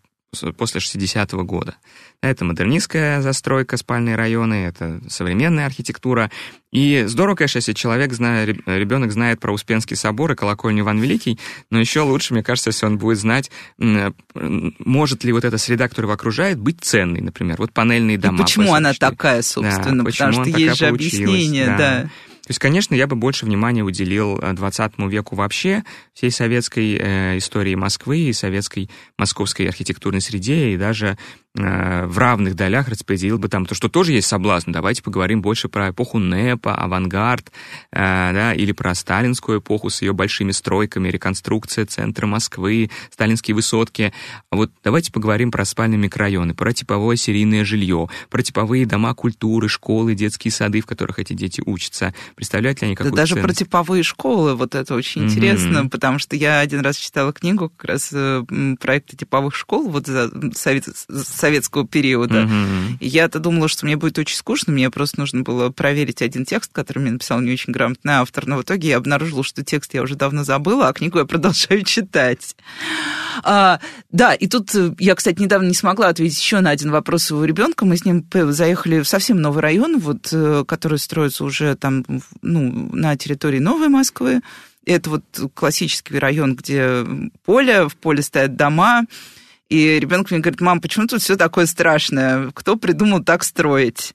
[0.57, 1.75] после 60-го года.
[2.21, 6.31] Это модернистская застройка, спальные районы, это современная архитектура.
[6.71, 11.37] И здорово, конечно, если человек, знает, ребенок знает про Успенский собор и колокольню Иван Великий,
[11.69, 16.07] но еще лучше, мне кажется, если он будет знать, может ли вот эта среда, которая
[16.07, 17.57] его окружает, быть ценной, например.
[17.57, 18.39] Вот панельные дома.
[18.39, 21.77] И почему она такая, собственно, да, потому что есть же объяснение, да.
[21.77, 22.09] да.
[22.45, 27.37] То есть, конечно, я бы больше внимания уделил 20 э, веку вообще, всей советской э,
[27.37, 31.17] истории Москвы и советской московской архитектурной среде, и даже
[31.55, 34.71] в равных долях распределил бы там, то что тоже есть соблазн.
[34.71, 37.51] Давайте поговорим больше про эпоху НЭПа, авангард,
[37.91, 37.95] э,
[38.33, 44.13] да, или про сталинскую эпоху с ее большими стройками, реконструкция центра Москвы, сталинские высотки.
[44.49, 50.15] Вот давайте поговорим про спальные микрорайоны, про типовое серийное жилье, про типовые дома культуры, школы,
[50.15, 52.15] детские сады, в которых эти дети учатся.
[52.35, 53.59] Представляют ли они какую-то Да даже ценность?
[53.59, 55.25] про типовые школы, вот это очень mm-hmm.
[55.25, 58.43] интересно, потому что я один раз читала книгу как раз э,
[58.79, 60.85] проекта типовых школ, вот за совет
[61.43, 62.43] советского периода.
[62.43, 62.97] Mm-hmm.
[63.01, 66.99] Я-то думала, что мне будет очень скучно, мне просто нужно было проверить один текст, который
[66.99, 70.15] мне написал не очень грамотный автор, но в итоге я обнаружила, что текст я уже
[70.15, 72.55] давно забыла, а книгу я продолжаю читать.
[73.43, 77.23] А, да, и тут э, я, кстати, недавно не смогла ответить еще на один вопрос
[77.23, 77.83] своего ребенка.
[77.83, 82.05] Мы с ним заехали в совсем новый район, вот, э, который строится уже там,
[82.41, 84.39] ну, на территории Новой Москвы.
[84.85, 87.05] Это вот классический район, где
[87.43, 89.03] поле, в поле стоят дома,
[89.73, 92.51] и ребенок мне говорит, мам, почему тут все такое страшное?
[92.53, 94.13] Кто придумал так строить?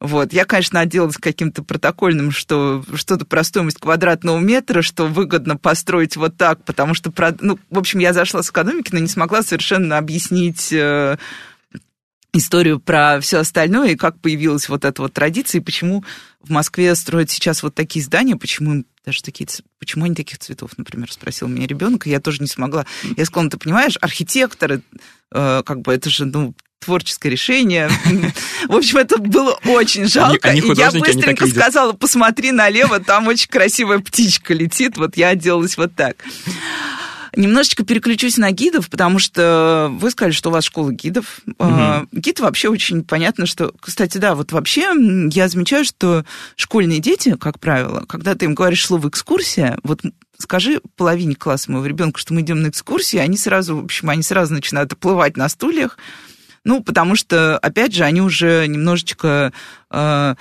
[0.00, 0.34] Вот.
[0.34, 6.36] Я, конечно, отделалась каким-то протокольным, что что-то про стоимость квадратного метра, что выгодно построить вот
[6.36, 10.74] так, потому что, ну, в общем, я зашла с экономики, но не смогла совершенно объяснить
[10.74, 11.16] э,
[12.32, 16.04] историю про все остальное, и как появилась вот эта вот традиция, и почему
[16.42, 21.10] в Москве строят сейчас вот такие здания, почему даже такие, почему они таких цветов, например,
[21.10, 22.84] спросил меня ребенок, и я тоже не смогла.
[23.16, 24.82] Я сказала, ну, ты понимаешь, архитекторы,
[25.32, 27.90] э, как бы это же, ну, творческое решение.
[28.68, 30.48] В общем, это было очень жалко.
[30.48, 34.96] Они, они я быстренько сказала, посмотри налево, там очень красивая птичка летит.
[34.96, 36.24] Вот я отделалась вот так.
[37.38, 41.38] Немножечко переключусь на гидов, потому что вы сказали, что у вас школа гидов.
[41.46, 42.08] Угу.
[42.10, 43.72] Гид вообще очень понятно, что...
[43.80, 44.92] Кстати, да, вот вообще
[45.30, 46.24] я замечаю, что
[46.56, 50.00] школьные дети, как правило, когда ты им говоришь слово «экскурсия», вот
[50.36, 54.24] скажи половине класса моего ребенка, что мы идем на экскурсии, они сразу, в общем, они
[54.24, 55.96] сразу начинают оплывать на стульях,
[56.64, 59.52] ну, потому что, опять же, они уже немножечко
[59.90, 60.34] э,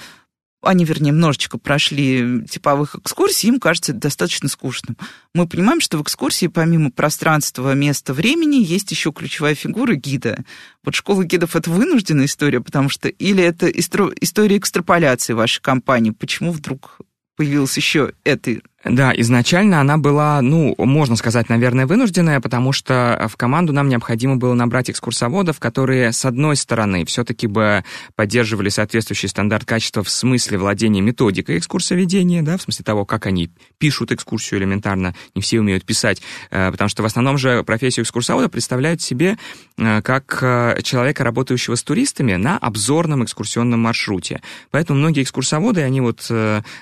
[0.62, 4.98] они, вернее, немножечко прошли типовых экскурсий, им кажется это достаточно скучным.
[5.34, 10.44] Мы понимаем, что в экскурсии помимо пространства, места, времени есть еще ключевая фигура гида.
[10.84, 16.52] Вот школа гидов– это вынужденная история, потому что или это история экстраполяции вашей компании, почему
[16.52, 17.00] вдруг
[17.36, 23.36] появилась еще эта да, изначально она была, ну, можно сказать, наверное, вынужденная, потому что в
[23.36, 27.84] команду нам необходимо было набрать экскурсоводов, которые, с одной стороны, все-таки бы
[28.16, 33.50] поддерживали соответствующий стандарт качества в смысле владения методикой экскурсоведения, да, в смысле того, как они
[33.80, 38.48] пишут экскурсию элементарно, не все умеют писать, э, потому что в основном же профессию экскурсовода
[38.48, 39.38] представляют себе
[39.80, 44.42] э, как э, человека, работающего с туристами на обзорном экскурсионном маршруте.
[44.70, 46.32] Поэтому многие экскурсоводы, они вот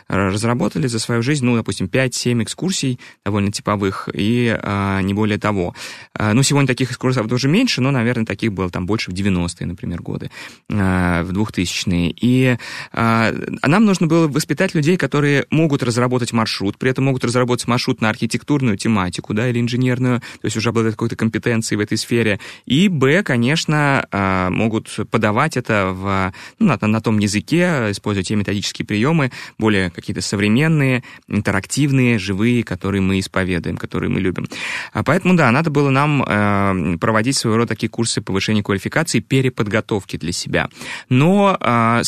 [0.08, 5.76] разработали за свою жизнь, ну, допустим, 5-7 экскурсий довольно типовых, и а, не более того.
[6.14, 9.66] А, ну, сегодня таких экскурсов тоже меньше, но, наверное, таких было там больше в 90-е,
[9.66, 10.32] например, годы,
[10.72, 12.14] а, в 2000-е.
[12.20, 12.58] И
[12.92, 18.02] а, нам нужно было воспитать людей, которые могут разработать маршрут, при этом могут разработать маршрут
[18.02, 22.40] на архитектурную тематику, да, или инженерную, то есть уже обладать какой-то компетенцией в этой сфере.
[22.66, 28.36] И, б, конечно, а, могут подавать это в, ну, на, на том языке, используя те
[28.36, 34.48] методические приемы, более какие-то современные, интерактивные, активные, живые, которые мы исповедуем, которые мы любим.
[34.94, 40.16] А поэтому, да, надо было нам э, проводить своего рода такие курсы повышения квалификации, переподготовки
[40.16, 40.70] для себя.
[41.10, 42.02] Но э,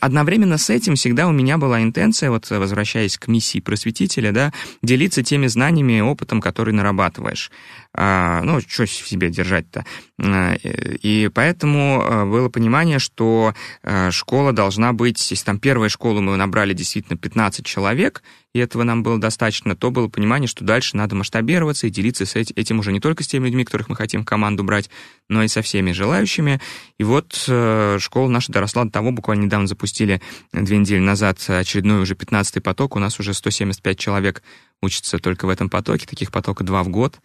[0.00, 5.22] одновременно с этим всегда у меня была интенция, вот возвращаясь к миссии просветителя, да, делиться
[5.22, 7.50] теми знаниями и опытом, который нарабатываешь.
[7.96, 9.86] А, ну, что в себе держать-то?
[10.20, 13.54] А, и поэтому а, было понимание, что
[14.10, 18.22] школа должна быть, если там первая школа мы набрали действительно 15 человек,
[18.54, 22.36] и этого нам было достаточно, то было понимание, что дальше надо масштабироваться и делиться с
[22.36, 24.88] этим уже не только с теми людьми, которых мы хотим в команду брать,
[25.28, 26.60] но и со всеми желающими.
[26.98, 32.00] И вот э, школа наша доросла до того, буквально недавно запустили две недели назад очередной
[32.00, 34.42] уже 15-й поток, у нас уже 175 человек
[34.80, 37.18] учатся только в этом потоке, таких потоков два в год.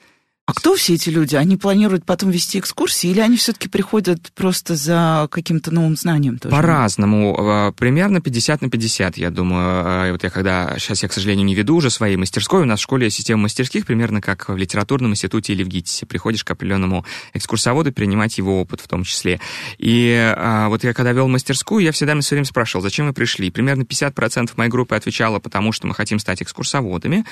[0.49, 1.35] А кто все эти люди?
[1.35, 6.55] Они планируют потом вести экскурсии или они все-таки приходят просто за каким-то новым знанием тоже?
[6.55, 7.35] По-разному.
[7.37, 9.83] А, примерно 50 на 50, я думаю.
[9.85, 10.73] А, вот я когда...
[10.79, 12.63] Сейчас я, к сожалению, не веду уже своей мастерской.
[12.63, 16.07] У нас в школе система мастерских примерно как в литературном институте или в ГИТИСе.
[16.07, 19.39] Приходишь к определенному экскурсоводу, принимать его опыт в том числе.
[19.77, 23.51] И а, вот я когда вел мастерскую, я всегда все время спрашивал, зачем вы пришли?
[23.51, 27.23] Примерно 50% моей группы отвечала, потому что мы хотим стать экскурсоводами.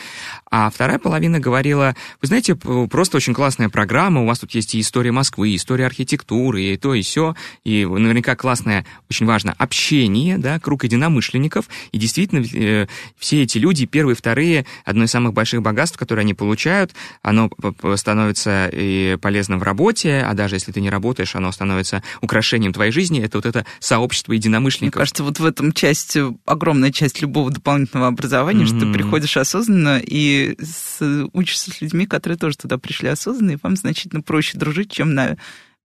[0.51, 4.75] А вторая половина говорила, вы знаете, просто просто очень классная программа, у вас тут есть
[4.75, 9.55] и история Москвы, и история архитектуры, и то, и все, и наверняка классное, очень важно,
[9.57, 15.31] общение, да, круг единомышленников, и действительно э, все эти люди, первые, вторые, одно из самых
[15.31, 16.91] больших богатств, которые они получают,
[17.21, 17.49] оно
[17.95, 22.91] становится и полезным в работе, а даже если ты не работаешь, оно становится украшением твоей
[22.91, 24.97] жизни, это вот это сообщество единомышленников.
[24.97, 28.79] Мне кажется, вот в этом часть, огромная часть любого дополнительного образования, mm-hmm.
[28.79, 33.59] что ты приходишь осознанно и с, учишься с людьми, которые тоже туда пришли пришли осознанные,
[33.61, 35.37] вам значительно проще дружить, чем на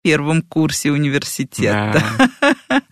[0.02, 2.02] первом курсе университета.
[2.68, 2.82] Да.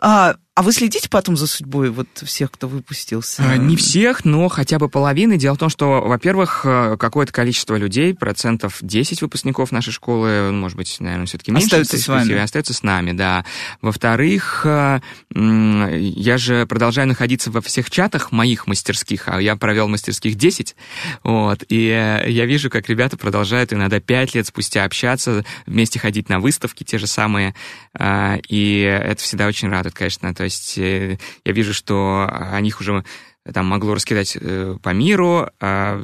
[0.58, 3.48] а, вы следите потом за судьбой вот всех, кто выпустился?
[3.48, 5.36] А, не всех, но хотя бы половины.
[5.36, 10.76] Дело в том, что, во-первых, э, какое-то количество людей, процентов 10 выпускников нашей школы, может
[10.76, 11.66] быть, наверное, все-таки меньше.
[11.66, 12.34] Остаются с вами.
[12.34, 13.44] Остаются с нами, да.
[13.82, 14.98] Во-вторых, э,
[15.32, 20.74] я же продолжаю находиться во всех чатах моих мастерских, а я провел мастерских 10,
[21.22, 26.28] вот, и э, я вижу, как ребята продолжают иногда 5 лет спустя общаться, вместе ходить
[26.28, 27.54] на выставки те же самые,
[27.96, 30.34] и это всегда очень радует, конечно.
[30.34, 33.04] То есть э, я вижу, что о них уже
[33.52, 36.00] там могло раскидать э, по миру, а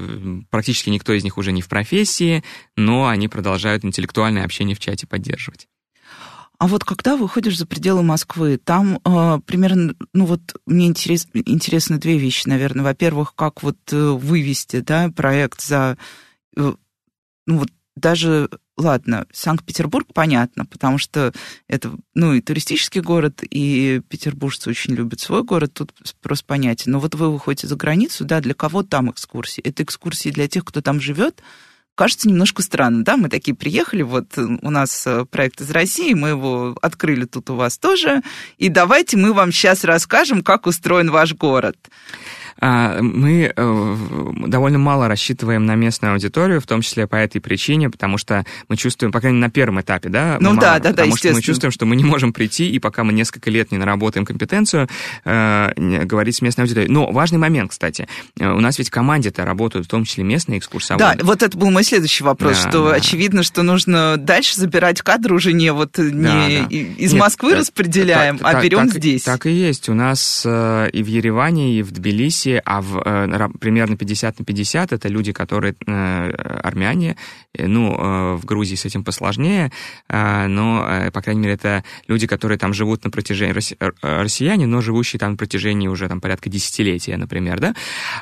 [0.50, 2.42] практически никто из них уже не в профессии,
[2.76, 5.68] но они продолжают интеллектуальное общение в чате поддерживать.
[6.58, 11.98] А вот когда выходишь за пределы Москвы, там э, примерно, ну вот мне интерес, интересны
[11.98, 12.84] две вещи, наверное.
[12.84, 15.98] Во-первых, как вот э, вывести, да, проект за,
[16.56, 16.72] э,
[17.46, 21.32] ну вот даже, ладно, Санкт-Петербург понятно, потому что
[21.68, 26.92] это, ну, и туристический город, и петербуржцы очень любят свой город, тут просто понятен.
[26.92, 29.62] Но вот вы выходите за границу, да, для кого там экскурсии?
[29.62, 31.42] Это экскурсии для тех, кто там живет,
[31.94, 36.30] кажется немножко странно, да, мы такие приехали, вот у нас э, проект из России, мы
[36.30, 38.22] его открыли тут у вас тоже,
[38.58, 41.76] и давайте мы вам сейчас расскажем, как устроен ваш город.
[42.60, 43.96] А, мы э,
[44.46, 48.76] довольно мало рассчитываем на местную аудиторию, в том числе по этой причине, потому что мы
[48.76, 51.32] чувствуем, по крайней мере, на первом этапе, да, ну, мало, да, да, потому да, что
[51.32, 54.88] мы чувствуем, что мы не можем прийти, и пока мы несколько лет не наработаем компетенцию,
[55.24, 55.72] э,
[56.04, 56.92] говорить с местной аудиторией.
[56.92, 60.58] Но важный момент, кстати, э, у нас ведь в команде-то работают в том числе местные
[60.58, 61.18] экскурсоводы.
[61.18, 62.94] Да, вот это был мой следующий вопрос, да, что да.
[62.94, 66.76] очевидно, что нужно дальше забирать кадры уже не вот не да, да.
[66.76, 69.22] из Нет, Москвы распределяем, так, а берем так, здесь.
[69.22, 69.88] Так и есть.
[69.88, 73.02] У нас и в Ереване, и в Тбилиси, а в
[73.60, 76.30] примерно 50 на 50 это люди, которые э,
[76.62, 77.16] армяне,
[77.54, 79.70] э, ну, э, в Грузии с этим посложнее,
[80.08, 83.54] но, по крайней мере, это люди, которые там живут на протяжении,
[84.02, 87.74] россияне, но живущие там на протяжении уже там порядка десятилетия, например, да,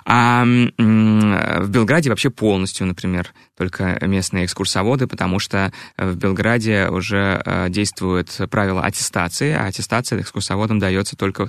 [0.04, 8.40] а в Белграде вообще полностью, например, только местные экскурсоводы, потому что в Белграде уже действует
[8.50, 11.48] правило аттестации, а аттестация экскурсоводам дается только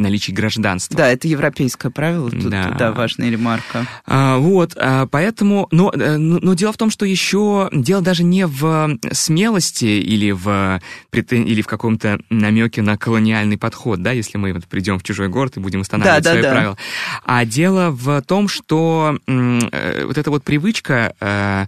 [0.00, 0.96] при наличии гражданства.
[0.96, 2.74] Да, это европейское правило, тут, да.
[2.78, 3.86] да, важная ремарка.
[4.06, 8.24] А, вот, а, поэтому, но, э, но, но дело в том, что еще дело даже
[8.24, 10.80] не в смелости или в,
[11.12, 15.58] или в каком-то намеке на колониальный подход, да, если мы вот придем в чужой город
[15.58, 16.78] и будем устанавливать да, свои да, правила.
[17.24, 21.66] А дело в том, что э, вот эта вот привычка э,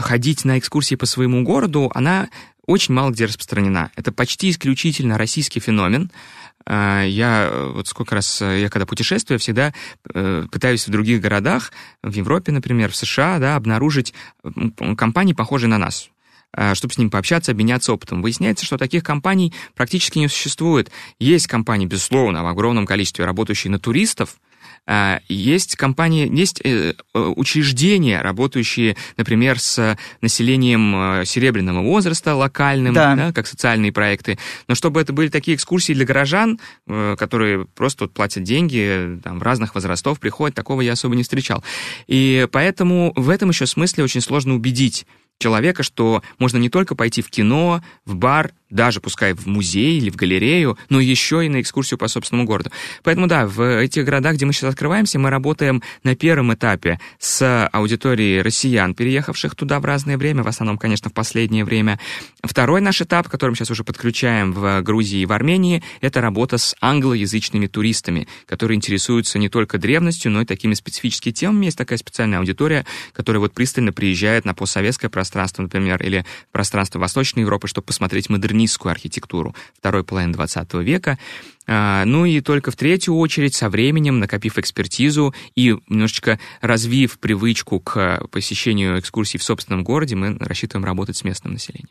[0.00, 2.28] ходить на экскурсии по своему городу, она
[2.66, 3.90] очень мало где распространена.
[3.96, 6.10] Это почти исключительно российский феномен.
[6.66, 9.72] А, я э, вот сколько раз, э, я когда путешествую, всегда
[10.12, 14.14] э, пытаюсь в других городах, в Европе, например, в США, да, обнаружить
[14.96, 16.10] компании, похожие на нас
[16.52, 18.22] а, чтобы с ним пообщаться, обменяться опытом.
[18.22, 20.90] Выясняется, что таких компаний практически не существует.
[21.18, 24.36] Есть компании, безусловно, в огромном количестве, работающие на туристов,
[25.28, 33.14] есть компании, есть э, э, учреждения, работающие, например, с населением э, серебряного возраста локальным, да.
[33.14, 34.38] Да, как социальные проекты.
[34.66, 39.74] Но чтобы это были такие экскурсии для горожан, которые просто платят деньги, там, в разных
[39.74, 41.62] возрастов приходят, такого я особо не встречал.
[42.06, 45.06] И поэтому в этом еще смысле очень сложно убедить
[45.38, 50.10] человека, что можно не только пойти в кино, в бар, даже пускай в музей или
[50.10, 52.70] в галерею, но еще и на экскурсию по собственному городу.
[53.02, 57.66] Поэтому да, в этих городах, где мы сейчас открываемся, мы работаем на первом этапе с
[57.72, 61.98] аудиторией россиян, переехавших туда в разное время, в основном, конечно, в последнее время.
[62.42, 66.58] Второй наш этап, который мы сейчас уже подключаем в Грузии и в Армении, это работа
[66.58, 71.66] с англоязычными туристами, которые интересуются не только древностью, но и такими специфическими темами.
[71.66, 77.40] Есть такая специальная аудитория, которая вот пристально приезжает на постсоветское пространство, например, или пространство Восточной
[77.40, 81.18] Европы, чтобы посмотреть модернизм модернистскую архитектуру второй половины XX века.
[81.66, 87.78] А, ну и только в третью очередь, со временем, накопив экспертизу и немножечко развив привычку
[87.78, 91.90] к посещению экскурсий в собственном городе, мы рассчитываем работать с местным населением.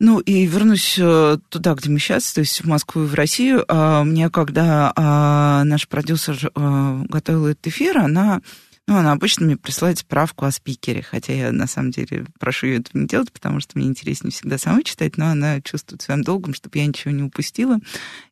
[0.00, 3.64] Ну и вернусь э, туда, где мы сейчас, то есть в Москву и в Россию.
[3.68, 8.40] А, мне когда а, наш продюсер э, готовил этот эфир, она
[8.86, 12.80] ну, она обычно мне присылает справку о спикере, хотя я на самом деле прошу ее
[12.80, 16.52] этого не делать, потому что мне интереснее всегда самой читать, но она чувствует своим долгом,
[16.52, 17.78] чтобы я ничего не упустила.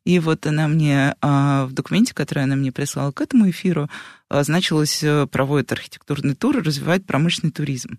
[0.05, 3.89] И вот она мне а, в документе, который она мне прислала к этому эфиру,
[4.29, 7.97] а, значилось, э, проводит архитектурный тур и развивает промышленный туризм.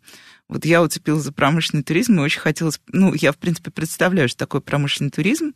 [0.48, 2.80] Вот я уцепилась за промышленный туризм и очень хотелось...
[2.88, 5.54] Ну, я, в принципе, представляю, что такое промышленный туризм,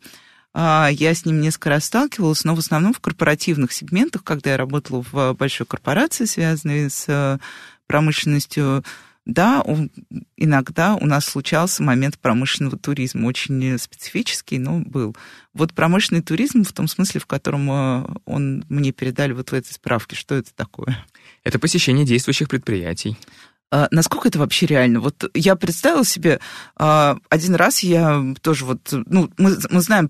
[0.59, 5.03] я с ним несколько раз сталкивалась, но в основном в корпоративных сегментах, когда я работала
[5.11, 7.37] в большой корпорации, связанной с э,
[7.87, 8.83] промышленностью,
[9.25, 9.63] да,
[10.37, 15.15] иногда у нас случался момент промышленного туризма, очень специфический, но был.
[15.53, 19.71] Вот промышленный туризм в том смысле, в котором э, он мне передали вот в этой
[19.71, 21.05] справке, что это такое?
[21.43, 23.17] Это посещение действующих предприятий.
[23.71, 24.99] А, насколько это вообще реально?
[24.99, 26.39] Вот я представила себе,
[26.75, 30.09] а, один раз я тоже вот, ну, мы, мы знаем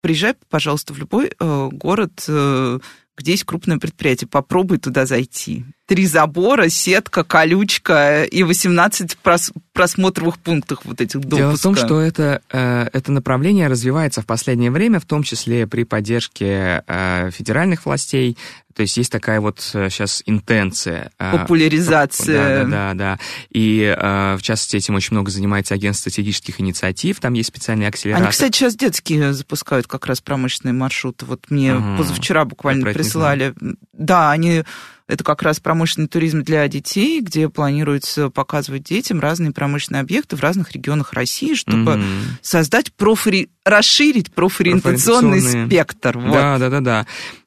[0.00, 2.78] приезжай, пожалуйста, в любой э, город, э,
[3.16, 5.64] где есть крупное предприятие, попробуй туда зайти.
[5.86, 11.38] Три забора, сетка, колючка и 18 прос просмотровых пунктов вот этих допусков.
[11.38, 15.66] Дело в том, что это, э, это направление развивается в последнее время, в том числе
[15.66, 18.36] при поддержке э, федеральных властей,
[18.74, 21.12] то есть есть такая вот сейчас э, интенция.
[21.18, 22.64] Популяризация.
[22.64, 22.94] Да, да, да.
[22.94, 23.18] да.
[23.50, 28.26] И, в частности, этим очень много занимается агентство стратегических инициатив, там есть специальные акселераторы.
[28.26, 31.26] Они, кстати, сейчас детские запускают как раз промышленные маршруты.
[31.26, 31.98] Вот мне угу.
[31.98, 33.54] позавчера буквально прислали.
[33.92, 34.64] Да, они
[35.08, 40.40] это как раз промышленный туризм для детей, где планируется показывать детям разные промышленные объекты в
[40.40, 42.22] разных регионах России, чтобы mm-hmm.
[42.42, 43.50] создать профори...
[43.64, 46.18] расширить профориентационный спектр.
[46.18, 46.32] Вот.
[46.32, 47.06] Да, да, да, да.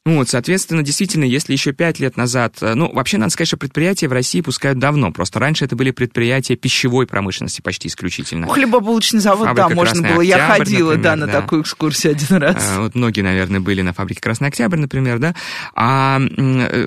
[0.10, 2.55] Ну вот, соответственно, действительно, если еще пять лет назад...
[2.62, 5.12] Э, ну, вообще, надо сказать, что предприятия в России пускают давно.
[5.12, 8.47] Просто раньше это были предприятия пищевой промышленности почти исключительно.
[8.47, 10.22] Хлебобулочный завод, Фабрика да, можно было.
[10.22, 11.41] Октябрь, Я ходила, например, да, на да.
[11.41, 12.55] такую экскурсию один раз.
[12.57, 15.36] А, вот многие, наверное, были на фабрике Красный Октябрь, например, да.
[15.76, 16.20] А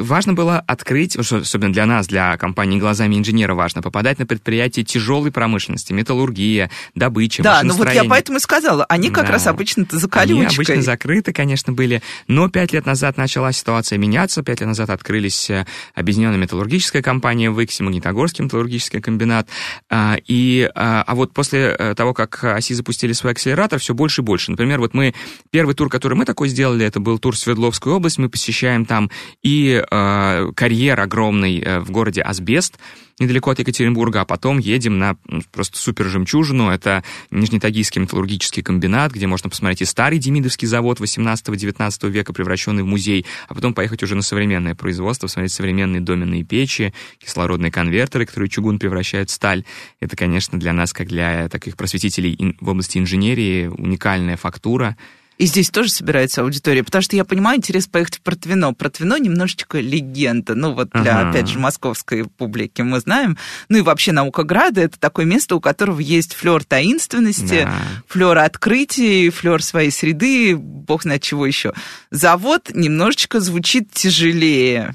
[0.00, 5.30] важно было открыть, особенно для нас, для компании «Глазами инженера» важно, попадать на предприятия тяжелой
[5.30, 9.34] промышленности, металлургия, добыча, Да, ну вот я поэтому и сказала, они как да.
[9.34, 10.46] раз обычно-то за колючкой.
[10.46, 14.90] Они обычно закрыты, конечно, были, но пять лет назад начала ситуация меняться, пять лет назад
[14.90, 19.48] открылись э, объединенная металлургическая компания в Иксе, Магнитогорский металлургический комбинат,
[19.90, 24.22] а, и, а, а вот после э, того, как ОСИ запустили свой акселератор, все больше
[24.22, 24.50] и больше.
[24.50, 25.14] Например, вот мы,
[25.50, 29.10] первый тур, который мы такой сделали, это был тур в Свердловскую область, мы посещаем там
[29.42, 32.78] и э, карьер огромный в городе Асбест,
[33.22, 35.16] недалеко от Екатеринбурга, а потом едем на
[35.50, 36.68] просто супер жемчужину.
[36.68, 42.86] Это Нижнетагильский металлургический комбинат, где можно посмотреть и старый Демидовский завод 18-19 века, превращенный в
[42.86, 48.50] музей, а потом поехать уже на современное производство, смотреть современные доменные печи, кислородные конвертеры, которые
[48.50, 49.64] чугун превращают в сталь.
[50.00, 54.96] Это, конечно, для нас, как для таких просветителей в области инженерии, уникальная фактура.
[55.43, 58.74] И здесь тоже собирается аудитория, потому что я понимаю интерес поехать в Протвино.
[58.74, 61.30] Протвино немножечко легенда, ну вот для, ага.
[61.30, 63.36] опять же, московской публики мы знаем.
[63.68, 67.74] Ну и вообще Наукограда— это такое место, у которого есть флер таинственности, да.
[68.07, 71.72] флер открытий, флер своей среды, бог знает чего еще.
[72.12, 74.95] Завод немножечко звучит тяжелее.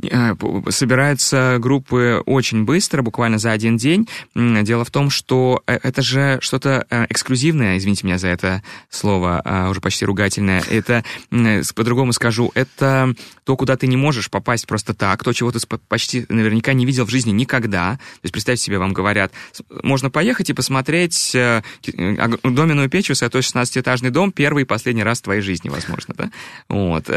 [0.00, 0.34] Э,
[0.68, 4.08] собираются группы очень быстро, буквально за один день.
[4.34, 9.42] Дело в том, что э, это же что-то э, эксклюзивное, извините меня за это слово,
[9.44, 10.62] а, уже почти ругательное.
[10.70, 11.04] Это,
[11.74, 16.26] по-другому скажу, это то, куда ты не можешь попасть просто так, то, чего ты почти
[16.28, 17.94] наверняка не видел в жизни никогда.
[17.94, 19.32] То есть представьте себе, вам говорят,
[19.82, 25.40] можно поехать и посмотреть доменную печь, высотой 16-этажный дом, первый и последний раз в твоей
[25.40, 26.30] жизни, возможно, да?
[26.68, 27.08] Вот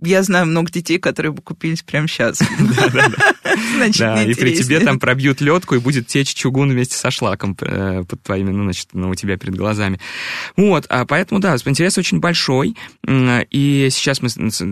[0.00, 2.40] я знаю много детей, которые бы купились прямо сейчас.
[3.98, 8.04] Да, и при тебе там пробьют ледку, и будет течь чугун вместе со шлаком э,
[8.08, 9.98] под твоими, ну, значит, ну, у тебя перед глазами.
[10.56, 12.76] Вот, а поэтому, да, интерес очень большой,
[13.08, 14.28] и сейчас мы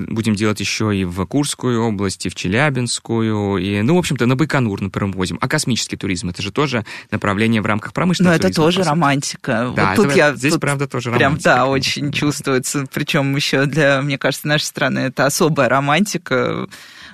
[0.08, 4.36] будем делать еще и в Курскую область, и в Челябинскую, и, ну, в общем-то, на
[4.36, 5.38] Байконур, например, возим.
[5.40, 9.72] А космический туризм, это же тоже направление в рамках промышленного Ну, это тоже романтика.
[9.74, 11.40] Да, тут я, здесь, правда, тоже романтика.
[11.42, 16.68] Прям, да, очень чувствуется, причем еще для, мне кажется, нашей страны это особая романтика.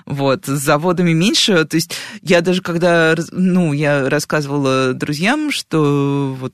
[0.05, 1.65] Вот, с заводами меньше.
[1.65, 6.53] То есть я даже когда, ну, я рассказывала друзьям, что вот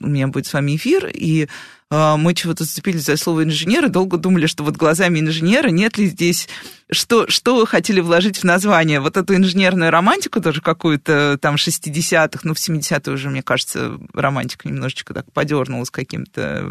[0.00, 1.48] у меня будет с вами эфир, и
[1.90, 6.48] мы чего-то зацепились за слово инженера, долго думали, что вот глазами инженера нет ли здесь,
[6.90, 12.40] что, что вы хотели вложить в название, вот эту инженерную романтику тоже какую-то там 60-х,
[12.42, 16.64] ну в 70-е уже, мне кажется, романтика немножечко так подернулась каким-то,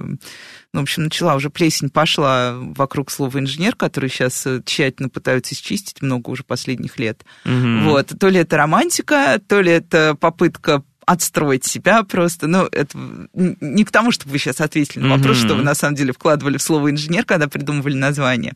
[0.74, 5.55] ну, в общем, начала уже плесень пошла вокруг слова инженер, который сейчас э, тщательно пытаются
[5.55, 7.24] счистить много уже последних лет.
[7.45, 7.84] Mm-hmm.
[7.86, 12.47] Вот, то ли это романтика, то ли это попытка отстроить себя просто.
[12.47, 12.97] Ну, это
[13.34, 15.45] не к тому, чтобы вы сейчас ответили на вопрос, mm-hmm.
[15.45, 18.53] что вы на самом деле вкладывали в слово инженер, когда придумывали название,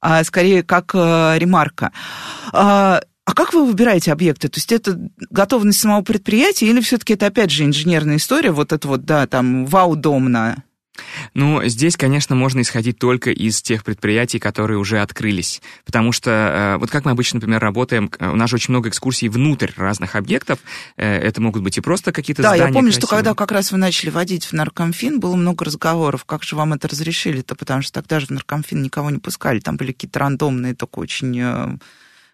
[0.00, 1.92] а скорее как э, ремарка.
[2.52, 4.48] А, а как вы выбираете объекты?
[4.48, 4.98] То есть это
[5.30, 9.66] готовность самого предприятия или все-таки это опять же инженерная история, вот это вот, да, там,
[9.66, 10.62] вау-домна?
[11.34, 15.62] Ну, здесь, конечно, можно исходить только из тех предприятий, которые уже открылись.
[15.84, 18.88] Потому что, э, вот как мы обычно, например, работаем, э, у нас же очень много
[18.88, 20.58] экскурсий внутрь разных объектов.
[20.96, 23.06] Э, это могут быть и просто какие-то да, здания Да, я помню, красивые.
[23.06, 26.72] что когда как раз вы начали водить в наркомфин, было много разговоров, как же вам
[26.72, 30.74] это разрешили-то, потому что тогда же в наркомфин никого не пускали, там были какие-то рандомные,
[30.74, 31.78] только очень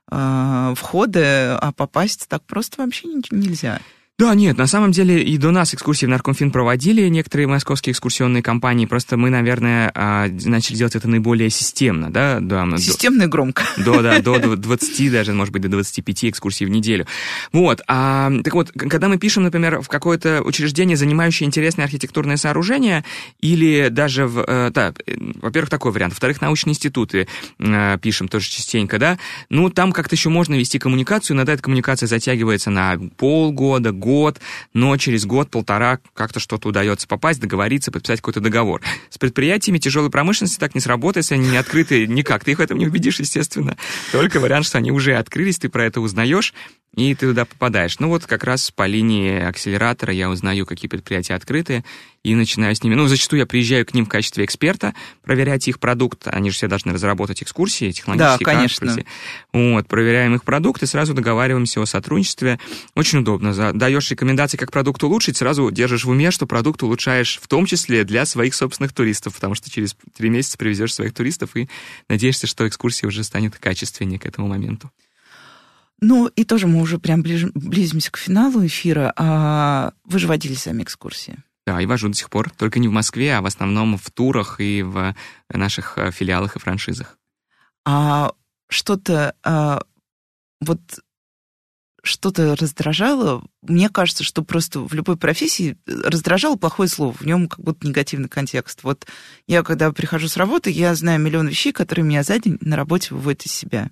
[0.09, 3.81] входы, а попасть так просто вообще нельзя.
[4.19, 8.43] Да, нет, на самом деле и до нас экскурсии в Наркомфин проводили некоторые московские экскурсионные
[8.43, 12.39] компании, просто мы, наверное, а, начали делать это наиболее системно, да?
[12.41, 13.65] да Системно и громко.
[13.79, 17.07] До, да, до 20, даже, может быть, до 25 экскурсий в неделю.
[17.53, 23.05] Вот, а, так вот, когда мы пишем, например, в какое-то учреждение, занимающее интересное архитектурное сооружение,
[23.41, 24.93] или даже в, э, да,
[25.41, 30.29] во-первых, такой вариант, во-вторых, научные институты э, пишем тоже частенько, да, ну, там как-то еще
[30.29, 34.41] можно вести коммуникацию, иногда эта коммуникация затягивается на полгода, год,
[34.75, 38.83] но через год-полтора как-то что-то удается попасть, договориться, подписать какой-то договор.
[39.09, 42.45] С предприятиями тяжелой промышленности так не сработает, если они не открыты никак.
[42.45, 43.77] Ты их в этом не убедишь, естественно.
[44.11, 46.53] Только вариант, что они уже открылись, ты про это узнаешь,
[46.95, 47.99] и ты туда попадаешь.
[48.01, 51.85] Ну вот как раз по линии акселератора я узнаю, какие предприятия открыты,
[52.23, 52.95] и начинаю с ними.
[52.95, 56.29] Ну, зачастую я приезжаю к ним в качестве эксперта, проверять их продукт.
[56.29, 58.85] Они же все должны разработать экскурсии, технологические да, конечно.
[58.85, 59.07] Экскурсии.
[59.53, 62.61] Вот, проверяем их продукт и сразу договариваемся о сотрудничестве.
[62.95, 63.73] Очень удобно.
[63.73, 68.05] Даешь рекомендации, как продукт улучшить, сразу держишь в уме, что продукт улучшаешь в том числе
[68.05, 71.69] для своих собственных туристов, потому что через три месяца привезешь своих туристов и
[72.09, 74.91] надеешься, что экскурсия уже станет качественнее к этому моменту.
[76.01, 79.13] Ну, и тоже мы уже прям ближ, близимся к финалу эфира.
[79.17, 81.39] А вы же водили сами экскурсии.
[81.67, 82.51] Да, и вожу до сих пор.
[82.51, 85.15] Только не в Москве, а в основном в турах и в
[85.49, 87.19] наших э, филиалах и франшизах.
[87.85, 88.33] А
[88.69, 89.83] что-то а,
[90.61, 90.81] вот
[92.03, 93.45] что-то раздражало.
[93.63, 98.29] Мне кажется, что просто в любой профессии раздражало плохое слово, в нем как будто негативный
[98.29, 98.83] контекст.
[98.83, 99.07] Вот
[99.47, 103.15] я, когда прихожу с работы, я знаю миллион вещей, которые меня за день на работе
[103.15, 103.91] выводят из себя.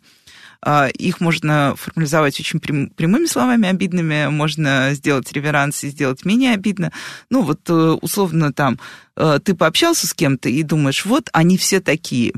[0.63, 6.93] А, их можно формализовать очень прямыми словами обидными, можно сделать реверанс и сделать менее обидно.
[7.31, 8.79] Ну, вот э, условно там
[9.17, 12.35] э, ты пообщался с кем-то и думаешь, вот они все такие.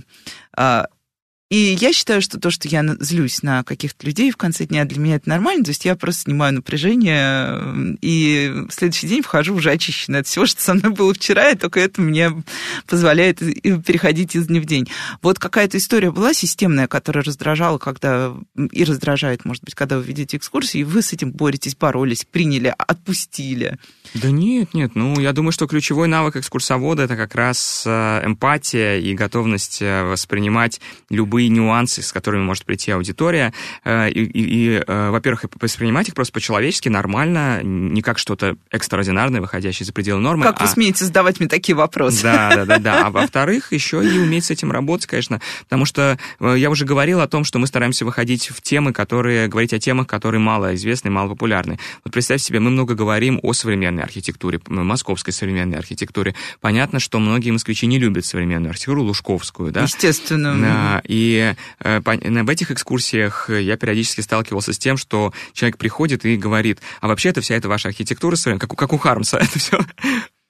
[1.52, 4.98] И я считаю, что то, что я злюсь на каких-то людей в конце дня, для
[4.98, 5.64] меня это нормально.
[5.64, 10.46] То есть я просто снимаю напряжение, и в следующий день вхожу уже очищенная от всего,
[10.46, 12.42] что со мной было вчера, и только это мне
[12.86, 14.88] позволяет переходить из дня в день.
[15.20, 18.32] Вот какая-то история была системная, которая раздражала, когда
[18.70, 22.74] и раздражает, может быть, когда вы видите экскурсии, и вы с этим боретесь, боролись, приняли,
[22.78, 23.76] отпустили.
[24.14, 24.92] Да нет, нет.
[24.94, 30.02] Ну, я думаю, что ключевой навык экскурсовода— это как раз э, эмпатия и готовность э,
[30.04, 30.80] воспринимать
[31.10, 33.52] любые нюансы, с которыми может прийти аудитория.
[33.84, 39.86] Э, и, и, и во-первых, воспринимать их просто по-человечески, нормально, не как что-то экстраординарное, выходящее
[39.86, 40.44] за пределы нормы.
[40.44, 40.64] Как а...
[40.64, 42.22] вы смеете задавать мне такие вопросы?
[42.22, 43.06] Да, да, да, да.
[43.06, 47.28] А во-вторых, еще и уметь с этим работать, конечно, потому что я уже говорил о
[47.28, 51.30] том, что мы стараемся выходить в темы, которые, говорить о темах, которые мало известны, мало
[51.30, 51.78] популярны.
[52.04, 56.34] Вот представьте себе, мы много говорим о современной архитектуре, московской современной архитектуре.
[56.60, 59.82] Понятно, что многие москвичи не любят современную архитектуру, лужковскую, да?
[59.82, 60.56] Естественно.
[60.60, 66.36] Да, и э, в этих экскурсиях я периодически сталкивался с тем, что человек приходит и
[66.36, 69.78] говорит, а вообще это вся эта ваша архитектура, как у Хармса, это все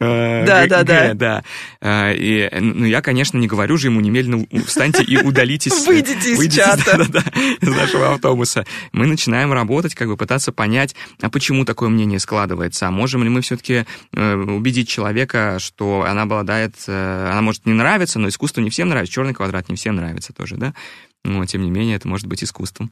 [0.02, 1.14] Э, да, да, да.
[1.14, 1.44] Да.
[1.80, 5.86] Э, и, ну, я, конечно, не говорю же ему немедленно встаньте и удалитесь.
[5.86, 7.06] Выйдите из чата.
[7.08, 7.24] Да, да,
[7.60, 8.66] из нашего автобуса.
[8.92, 13.28] Мы начинаем работать, как бы пытаться понять, а почему такое мнение складывается, а можем ли
[13.28, 18.70] мы все-таки э, убедить человека, что она обладает, она может не нравиться, но искусство не
[18.70, 20.74] всем нравится, черный квадрат не всем нравится тоже, да?
[21.24, 22.90] Но, тем не менее, это может быть искусством.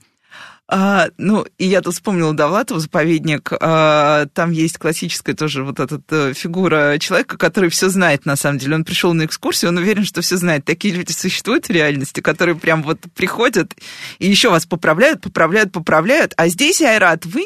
[0.72, 3.52] А, ну, и я тут вспомнила Довлатова, заповедник.
[3.60, 8.58] А, там есть классическая тоже вот эта э, фигура человека, который все знает на самом
[8.58, 8.76] деле.
[8.76, 10.64] Он пришел на экскурсию, он уверен, что все знает.
[10.64, 13.74] Такие люди существуют в реальности, которые прям вот приходят
[14.20, 16.34] и еще вас поправляют, поправляют, поправляют.
[16.36, 17.44] А здесь, Айрат, вы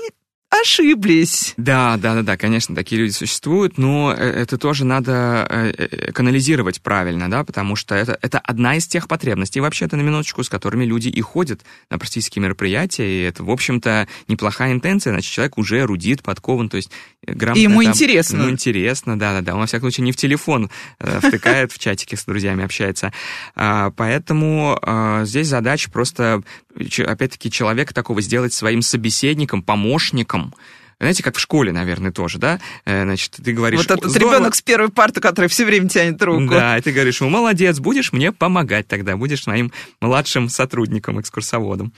[0.61, 1.55] ошиблись.
[1.57, 6.12] Да, да, да, да, конечно, такие люди существуют, но э, это тоже надо э, э,
[6.12, 10.48] канализировать правильно, да, потому что это, это одна из тех потребностей, вообще-то, на минуточку, с
[10.48, 15.59] которыми люди и ходят на практические мероприятия, и это, в общем-то, неплохая интенция, значит, человек
[15.59, 16.90] уже эрудит, подкован, то есть
[17.26, 17.61] грамотно...
[17.61, 18.36] Ему там, интересно.
[18.36, 22.64] Ему интересно, да-да-да, он, во всяком случае, не в телефон втыкает в чатике с друзьями,
[22.64, 23.12] общается.
[23.55, 24.78] А, поэтому
[25.24, 26.42] здесь задача просто,
[27.07, 30.55] опять-таки, человека такого сделать своим собеседником, помощником,
[31.01, 32.61] знаете, как в школе, наверное, тоже, да?
[32.85, 33.81] Э, значит, ты говоришь...
[33.81, 34.35] Вот этот здорово.
[34.37, 36.49] ребенок с первой парты, который все время тянет руку.
[36.51, 41.93] Да, и ты говоришь ему, молодец, будешь мне помогать тогда, будешь моим младшим сотрудником, экскурсоводом.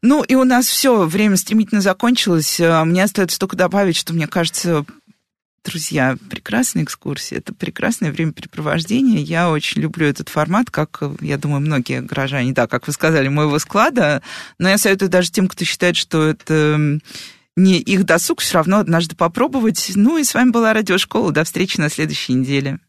[0.00, 2.58] Ну, и у нас все, время стремительно закончилось.
[2.60, 4.84] Э, мне остается только добавить, что, мне кажется,
[5.64, 9.22] Друзья, прекрасная экскурсия, это прекрасное времяпрепровождение.
[9.22, 13.58] Я очень люблю этот формат, как, я думаю, многие горожане, да, как вы сказали, моего
[13.60, 14.22] склада.
[14.58, 16.98] Но я советую даже тем, кто считает, что это
[17.56, 19.92] не их досуг, все равно однажды попробовать.
[19.94, 21.30] Ну и с вами была Радиошкола.
[21.30, 22.80] До встречи на следующей неделе.